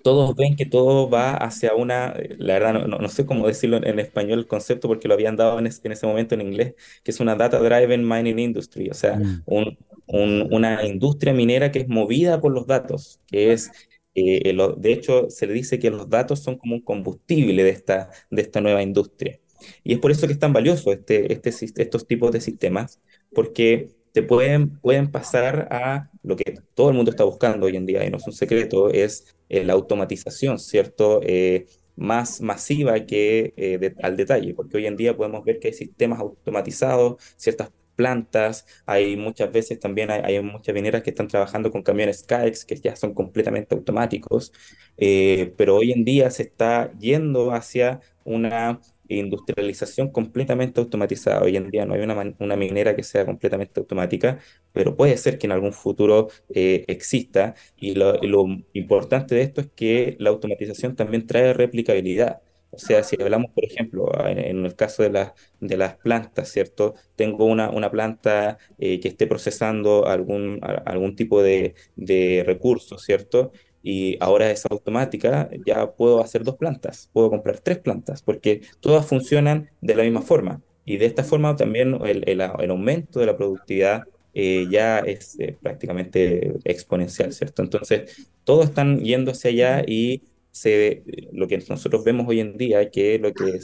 todos 0.03 0.35
ven 0.35 0.55
que 0.55 0.65
todo 0.65 1.09
va 1.09 1.35
hacia 1.35 1.73
una, 1.73 2.13
la 2.37 2.53
verdad 2.53 2.87
no, 2.87 2.97
no, 2.97 3.09
sé 3.09 3.25
cómo 3.25 3.47
decirlo 3.47 3.77
en, 3.77 3.99
español 3.99 4.39
el 4.39 4.47
concepto 4.47 4.87
porque 4.87 5.07
lo 5.07 5.13
habían 5.15 5.35
dado 5.35 5.59
en, 5.59 5.67
en, 5.67 5.91
ese 5.91 6.07
momento 6.07 6.35
en 6.35 6.41
inglés, 6.41 6.75
que 7.03 7.11
es 7.11 7.19
una 7.19 7.35
data 7.35 7.59
driven 7.59 8.07
mining 8.07 8.39
industry, 8.39 8.89
o 8.89 8.93
sea, 8.93 9.17
mm. 9.17 9.43
un, 9.45 9.77
un, 10.07 10.47
una 10.51 10.85
industria 10.85 11.33
minera 11.33 11.71
que 11.71 11.79
es 11.79 11.87
movida 11.87 12.39
por 12.39 12.51
los 12.51 12.67
datos, 12.67 13.19
que 13.27 13.53
es 13.53 13.71
eh, 14.15 14.55
de 14.77 14.91
hecho, 14.91 15.29
se 15.29 15.47
le 15.47 15.53
dice 15.53 15.79
que 15.79 15.89
los 15.89 16.09
datos 16.09 16.39
son 16.39 16.57
como 16.57 16.75
un 16.75 16.81
combustible 16.81 17.63
de 17.63 17.69
esta, 17.69 18.09
de 18.29 18.41
esta 18.41 18.61
nueva 18.61 18.83
industria. 18.83 19.39
Y 19.83 19.93
es 19.93 19.99
por 19.99 20.11
eso 20.11 20.27
que 20.27 20.33
es 20.33 20.39
tan 20.39 20.53
valioso 20.53 20.91
este, 20.91 21.31
este, 21.33 21.49
estos 21.81 22.07
tipos 22.07 22.31
de 22.31 22.41
sistemas, 22.41 22.99
porque 23.33 23.89
te 24.11 24.23
pueden, 24.23 24.79
pueden 24.79 25.11
pasar 25.11 25.67
a 25.71 26.09
lo 26.23 26.35
que 26.35 26.55
todo 26.73 26.89
el 26.89 26.95
mundo 26.95 27.11
está 27.11 27.23
buscando 27.23 27.67
hoy 27.67 27.77
en 27.77 27.85
día, 27.85 28.05
y 28.05 28.09
no 28.09 28.17
es 28.17 28.27
un 28.27 28.33
secreto, 28.33 28.89
es 28.89 29.35
eh, 29.49 29.63
la 29.63 29.73
automatización, 29.73 30.59
¿cierto? 30.59 31.21
Eh, 31.23 31.67
más 31.95 32.41
masiva 32.41 33.05
que 33.05 33.53
al 34.01 34.17
detalle, 34.17 34.53
porque 34.55 34.77
hoy 34.77 34.87
en 34.87 34.95
día 34.97 35.15
podemos 35.15 35.43
ver 35.43 35.59
que 35.59 35.67
hay 35.67 35.73
sistemas 35.73 36.19
automatizados, 36.19 37.21
ciertas 37.37 37.69
plantas, 37.95 38.65
hay 38.85 39.15
muchas 39.17 39.51
veces 39.51 39.79
también 39.79 40.11
hay, 40.11 40.41
muchas 40.41 40.73
mineras 40.73 41.03
que 41.03 41.11
están 41.11 41.27
trabajando 41.27 41.71
con 41.71 41.83
camiones 41.83 42.19
Skyx 42.21 42.65
que 42.65 42.75
ya 42.75 42.95
son 42.95 43.13
completamente 43.13 43.75
automáticos, 43.75 44.53
eh, 44.97 45.53
pero 45.57 45.75
hoy 45.77 45.91
en 45.91 46.05
día 46.05 46.29
se 46.31 46.43
está 46.43 46.91
yendo 46.99 47.51
hacia 47.51 48.01
una 48.23 48.79
industrialización 49.19 50.09
completamente 50.11 50.79
automatizada. 50.79 51.41
Hoy 51.41 51.57
en 51.57 51.69
día 51.69 51.85
no 51.85 51.93
hay 51.93 52.01
una, 52.01 52.35
una 52.39 52.55
minera 52.55 52.95
que 52.95 53.03
sea 53.03 53.25
completamente 53.25 53.79
automática, 53.79 54.39
pero 54.71 54.95
puede 54.95 55.17
ser 55.17 55.37
que 55.37 55.47
en 55.47 55.51
algún 55.53 55.73
futuro 55.73 56.29
eh, 56.53 56.85
exista. 56.87 57.55
Y 57.77 57.95
lo 57.95 58.45
importante 58.73 59.35
de 59.35 59.41
esto 59.43 59.61
es 59.61 59.67
que 59.75 60.15
la 60.19 60.29
automatización 60.29 60.95
también 60.95 61.27
trae 61.27 61.53
replicabilidad. 61.53 62.41
O 62.71 62.79
sea, 62.79 63.03
si 63.03 63.21
hablamos, 63.21 63.51
por 63.51 63.65
ejemplo, 63.65 64.09
en, 64.25 64.65
el 64.65 64.75
caso 64.75 65.03
de, 65.03 65.09
la, 65.11 65.33
de 65.59 65.77
las 65.77 65.97
plantas, 65.97 66.49
¿cierto? 66.49 66.95
Tengo 67.15 67.45
una, 67.45 67.69
una 67.69 67.91
planta 67.91 68.57
eh, 68.79 68.99
que 68.99 69.09
esté 69.09 69.27
procesando 69.27 70.07
algún, 70.07 70.59
algún 70.85 71.15
tipo 71.15 71.43
de, 71.43 71.75
de 71.97 72.43
recurso, 72.45 72.97
¿cierto? 72.97 73.51
Y 73.83 74.17
ahora 74.21 74.51
es 74.51 74.65
automática, 74.65 75.49
ya 75.65 75.91
puedo 75.91 76.21
hacer 76.21 76.43
dos 76.43 76.55
plantas, 76.55 77.09
puedo 77.13 77.29
comprar 77.29 77.59
tres 77.59 77.79
plantas, 77.79 78.21
porque 78.21 78.61
todas 78.79 79.05
funcionan 79.05 79.69
de 79.81 79.95
la 79.95 80.03
misma 80.03 80.21
forma. 80.21 80.61
Y 80.85 80.97
de 80.97 81.07
esta 81.07 81.23
forma 81.23 81.55
también 81.55 81.95
el, 82.05 82.23
el, 82.27 82.41
el 82.41 82.71
aumento 82.71 83.19
de 83.19 83.25
la 83.25 83.37
productividad 83.37 84.03
eh, 84.33 84.67
ya 84.69 84.99
es 84.99 85.37
eh, 85.39 85.57
prácticamente 85.61 86.53
exponencial, 86.63 87.33
¿cierto? 87.33 87.63
Entonces, 87.63 88.29
todos 88.43 88.65
están 88.65 88.99
yendo 88.99 89.31
hacia 89.31 89.49
allá 89.51 89.83
y 89.85 90.23
se, 90.51 91.03
lo 91.31 91.47
que 91.47 91.57
nosotros 91.69 92.03
vemos 92.03 92.27
hoy 92.27 92.39
en 92.39 92.57
día, 92.57 92.89
que 92.89 93.19
lo 93.19 93.33
que 93.33 93.59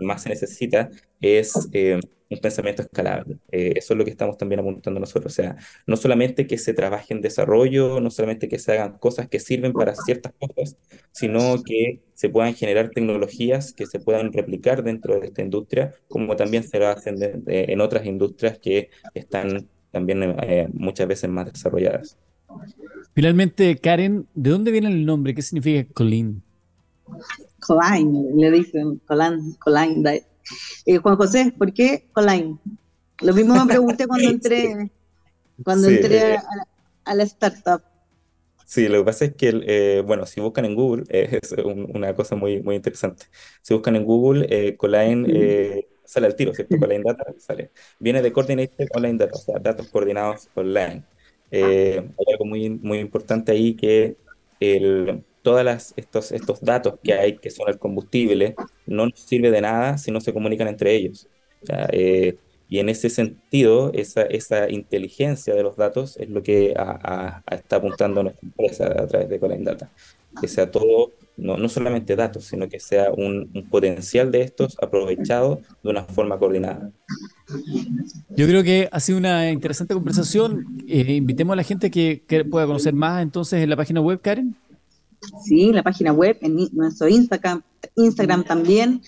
más 0.00 0.22
se 0.22 0.28
necesita 0.28 0.90
es 1.20 1.68
eh, 1.72 2.00
un 2.28 2.38
pensamiento 2.40 2.82
escalable. 2.82 3.38
Eh, 3.50 3.74
eso 3.76 3.94
es 3.94 3.98
lo 3.98 4.04
que 4.04 4.10
estamos 4.10 4.36
también 4.36 4.60
apuntando 4.60 4.98
nosotros. 5.00 5.32
O 5.32 5.34
sea, 5.34 5.56
no 5.86 5.96
solamente 5.96 6.46
que 6.46 6.58
se 6.58 6.74
trabaje 6.74 7.14
en 7.14 7.20
desarrollo, 7.20 8.00
no 8.00 8.10
solamente 8.10 8.48
que 8.48 8.58
se 8.58 8.72
hagan 8.72 8.98
cosas 8.98 9.28
que 9.28 9.38
sirven 9.38 9.72
para 9.72 9.94
ciertas 9.94 10.32
cosas, 10.38 10.76
sino 11.12 11.62
que 11.62 12.00
se 12.14 12.28
puedan 12.28 12.54
generar 12.54 12.90
tecnologías 12.90 13.72
que 13.72 13.86
se 13.86 14.00
puedan 14.00 14.32
replicar 14.32 14.82
dentro 14.82 15.18
de 15.20 15.26
esta 15.26 15.42
industria, 15.42 15.92
como 16.08 16.36
también 16.36 16.64
se 16.64 16.78
lo 16.78 16.88
hacen 16.88 17.16
en 17.46 17.80
otras 17.80 18.06
industrias 18.06 18.58
que 18.58 18.90
están 19.14 19.68
también 19.92 20.22
eh, 20.42 20.68
muchas 20.72 21.06
veces 21.06 21.30
más 21.30 21.52
desarrolladas. 21.52 22.18
Finalmente, 23.14 23.76
Karen, 23.76 24.26
¿de 24.34 24.50
dónde 24.50 24.70
viene 24.70 24.88
el 24.88 25.04
nombre? 25.04 25.34
¿Qué 25.34 25.42
significa 25.42 25.88
Colin? 25.92 26.42
Colin, 27.60 28.36
le 28.36 28.50
dicen 28.50 29.00
Colin, 29.06 29.54
Colin. 29.58 30.06
Eh, 30.86 30.96
Juan 30.96 31.16
José, 31.16 31.54
¿por 31.56 31.72
qué 31.72 32.08
Colin? 32.12 32.58
Lo 33.20 33.34
mismo 33.34 33.54
me 33.54 33.66
pregunté 33.66 34.06
cuando 34.06 34.28
entré, 34.30 34.90
cuando 35.62 35.88
entré 35.88 36.34
eh, 36.34 36.38
a, 37.04 37.14
la 37.14 37.22
startup. 37.24 37.82
Sí, 38.64 38.88
lo 38.88 38.98
que 38.98 39.04
pasa 39.04 39.24
es 39.26 39.34
que, 39.34 39.62
eh, 39.66 40.02
bueno, 40.04 40.26
si 40.26 40.40
buscan 40.40 40.64
en 40.64 40.74
Google, 40.74 41.04
es 41.08 41.54
una 41.94 42.14
cosa 42.14 42.36
muy, 42.36 42.62
muy 42.62 42.76
interesante. 42.76 43.26
Si 43.60 43.74
buscan 43.74 43.96
en 43.96 44.04
Google, 44.04 44.46
eh, 44.48 44.76
Colline 44.76 45.86
sale 46.04 46.26
al 46.26 46.36
tiro, 46.36 46.52
¿cierto? 46.52 46.76
Colline 46.78 47.04
Data 47.04 47.24
sale. 47.38 47.70
Viene 47.98 48.22
de 48.22 48.32
Coordinated 48.32 48.88
Online 48.94 49.18
Data, 49.18 49.34
o 49.34 49.38
sea, 49.38 49.58
datos 49.58 49.88
coordinados 49.88 50.48
online. 50.54 51.04
Eh, 51.52 52.02
hay 52.18 52.32
algo 52.32 52.46
muy, 52.46 52.70
muy 52.70 52.98
importante 52.98 53.52
ahí 53.52 53.74
que 53.74 54.16
el, 54.58 55.22
todos 55.42 55.92
estos, 55.96 56.32
estos 56.32 56.60
datos 56.62 56.94
que 57.02 57.12
hay, 57.12 57.36
que 57.36 57.50
son 57.50 57.68
el 57.68 57.78
combustible, 57.78 58.54
no 58.86 59.06
nos 59.06 59.20
sirve 59.20 59.50
de 59.50 59.60
nada 59.60 59.98
si 59.98 60.10
no 60.10 60.20
se 60.20 60.32
comunican 60.32 60.68
entre 60.68 60.94
ellos. 60.94 61.28
Eh, 61.92 62.36
y 62.68 62.78
en 62.78 62.88
ese 62.88 63.10
sentido, 63.10 63.92
esa, 63.92 64.22
esa 64.22 64.70
inteligencia 64.70 65.54
de 65.54 65.62
los 65.62 65.76
datos 65.76 66.16
es 66.16 66.30
lo 66.30 66.42
que 66.42 66.70
está 66.70 67.76
apuntando 67.76 68.22
nuestra 68.22 68.48
empresa 68.48 68.86
a 68.86 69.06
través 69.06 69.28
de 69.28 69.38
Colline 69.38 69.64
Data. 69.64 69.90
Que 70.40 70.48
sea 70.48 70.70
todo, 70.70 71.12
no, 71.36 71.56
no 71.56 71.68
solamente 71.68 72.16
datos, 72.16 72.44
sino 72.44 72.68
que 72.68 72.78
sea 72.80 73.10
un, 73.10 73.50
un 73.54 73.68
potencial 73.68 74.30
de 74.30 74.42
estos 74.42 74.76
aprovechado 74.80 75.60
de 75.82 75.90
una 75.90 76.04
forma 76.04 76.38
coordinada. 76.38 76.90
Yo 78.30 78.46
creo 78.46 78.62
que 78.62 78.88
ha 78.90 79.00
sido 79.00 79.18
una 79.18 79.50
interesante 79.50 79.94
conversación. 79.94 80.66
Eh, 80.86 81.14
invitemos 81.14 81.52
a 81.52 81.56
la 81.56 81.62
gente 81.62 81.90
que, 81.90 82.22
pueda 82.50 82.66
conocer 82.66 82.94
más 82.94 83.22
entonces 83.22 83.62
en 83.62 83.70
la 83.70 83.76
página 83.76 84.00
web, 84.00 84.20
Karen. 84.20 84.56
Sí, 85.44 85.72
la 85.72 85.82
página 85.82 86.12
web, 86.12 86.36
en 86.40 86.68
nuestro 86.72 87.08
Instagram, 87.08 87.62
Instagram 87.96 88.44
también. 88.44 89.02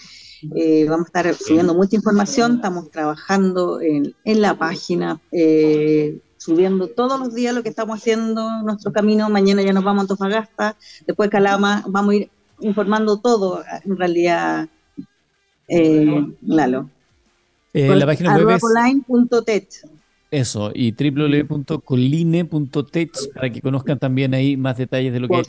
Eh, 0.55 0.87
vamos 0.89 1.07
a 1.07 1.09
estar 1.09 1.35
subiendo 1.35 1.75
mucha 1.75 1.97
información, 1.97 2.57
estamos 2.57 2.91
trabajando 2.91 3.81
en, 3.81 4.15
la 4.25 4.57
página, 4.59 5.21
eh, 5.33 6.19
subiendo 6.45 6.89
todos 6.89 7.19
los 7.19 7.35
días 7.35 7.55
lo 7.55 7.63
que 7.63 7.71
estamos 7.71 7.99
haciendo, 7.99 8.63
nuestro 8.63 8.93
camino. 8.93 9.31
Mañana 9.31 9.63
ya 9.63 9.73
nos 9.73 9.83
vamos 9.83 10.01
a 10.01 10.03
Antofagasta, 10.03 10.77
después 11.07 11.31
Calama, 11.31 11.83
vamos 11.87 12.13
a 12.13 12.17
ir 12.17 12.29
informando 12.61 13.19
todo, 13.19 13.65
en 13.85 13.97
realidad, 13.97 14.69
Lalo. 16.43 16.91
Eh, 17.73 17.97
la 17.97 18.07
página 18.07 18.37
web 18.37 18.61
es. 19.47 19.87
Eso, 20.31 20.71
y 20.75 20.93
www.coline.tech 20.93 23.11
para 23.35 23.51
que 23.51 23.61
conozcan 23.61 23.99
también 23.99 24.35
ahí 24.35 24.57
más 24.57 24.77
detalles 24.77 25.13
de 25.13 25.21
lo 25.21 25.29
que 25.29 25.43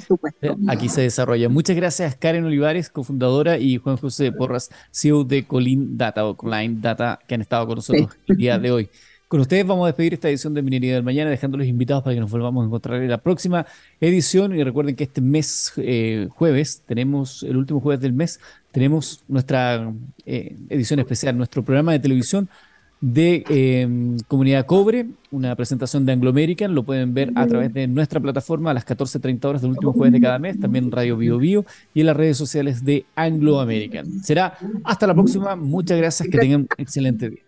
aquí 0.67 0.89
se 0.89 1.01
desarrolla. 1.01 1.49
Muchas 1.49 1.75
gracias, 1.75 2.15
Karen 2.15 2.45
Olivares, 2.45 2.89
cofundadora, 2.89 3.57
y 3.57 3.77
Juan 3.77 3.97
José 3.97 4.31
Porras, 4.31 4.69
CEO 4.91 5.23
de 5.23 5.45
Colin 5.45 5.97
Data 5.97 6.25
o 6.25 6.37
Coline 6.37 6.77
Data, 6.79 7.19
que 7.27 7.35
han 7.35 7.41
estado 7.41 7.65
con 7.65 7.75
nosotros 7.75 8.09
el 8.27 8.37
día 8.37 8.59
de 8.59 8.71
hoy. 8.71 8.89
Con 9.27 9.39
ustedes 9.39 9.65
vamos 9.65 9.85
a 9.85 9.87
despedir 9.87 10.13
esta 10.13 10.29
edición 10.29 10.53
de 10.53 10.61
Minería 10.61 10.93
del 10.93 11.03
Mañana, 11.03 11.31
dejándolos 11.31 11.65
invitados 11.65 12.03
para 12.03 12.13
que 12.13 12.19
nos 12.19 12.29
volvamos 12.29 12.63
a 12.63 12.67
encontrar 12.67 13.01
en 13.01 13.09
la 13.09 13.17
próxima 13.17 13.65
edición. 13.99 14.55
Y 14.55 14.63
recuerden 14.63 14.95
que 14.95 15.05
este 15.05 15.19
mes, 15.19 15.73
eh, 15.77 16.27
jueves, 16.29 16.83
tenemos 16.85 17.41
el 17.41 17.57
último 17.57 17.79
jueves 17.79 18.01
del 18.01 18.13
mes, 18.13 18.39
tenemos 18.71 19.23
nuestra 19.27 19.91
eh, 20.25 20.55
edición 20.69 20.99
especial, 20.99 21.35
nuestro 21.37 21.63
programa 21.63 21.91
de 21.93 21.99
televisión 21.99 22.49
de 23.01 23.43
em, 23.49 24.17
Comunidad 24.27 24.65
Cobre, 24.65 25.07
una 25.31 25.55
presentación 25.55 26.05
de 26.05 26.13
Anglo 26.13 26.29
American, 26.29 26.73
lo 26.73 26.83
pueden 26.83 27.13
ver 27.13 27.31
a 27.35 27.45
través 27.45 27.73
de 27.73 27.87
nuestra 27.87 28.19
plataforma 28.19 28.71
a 28.71 28.73
las 28.73 28.85
14.30 28.85 29.45
horas 29.45 29.61
del 29.61 29.71
último 29.71 29.93
jueves 29.93 30.13
de 30.13 30.21
cada 30.21 30.39
mes, 30.39 30.59
también 30.59 30.91
Radio 30.91 31.17
Bio 31.17 31.37
Bio 31.37 31.65
y 31.93 31.99
en 31.99 32.07
las 32.07 32.17
redes 32.17 32.37
sociales 32.37 32.83
de 32.85 33.05
Anglo 33.15 33.59
American. 33.59 34.23
Será 34.23 34.57
hasta 34.83 35.07
la 35.07 35.13
próxima, 35.13 35.55
muchas 35.55 35.97
gracias, 35.97 36.29
que 36.29 36.37
tengan 36.37 36.61
un 36.61 36.67
excelente 36.77 37.29
día. 37.29 37.44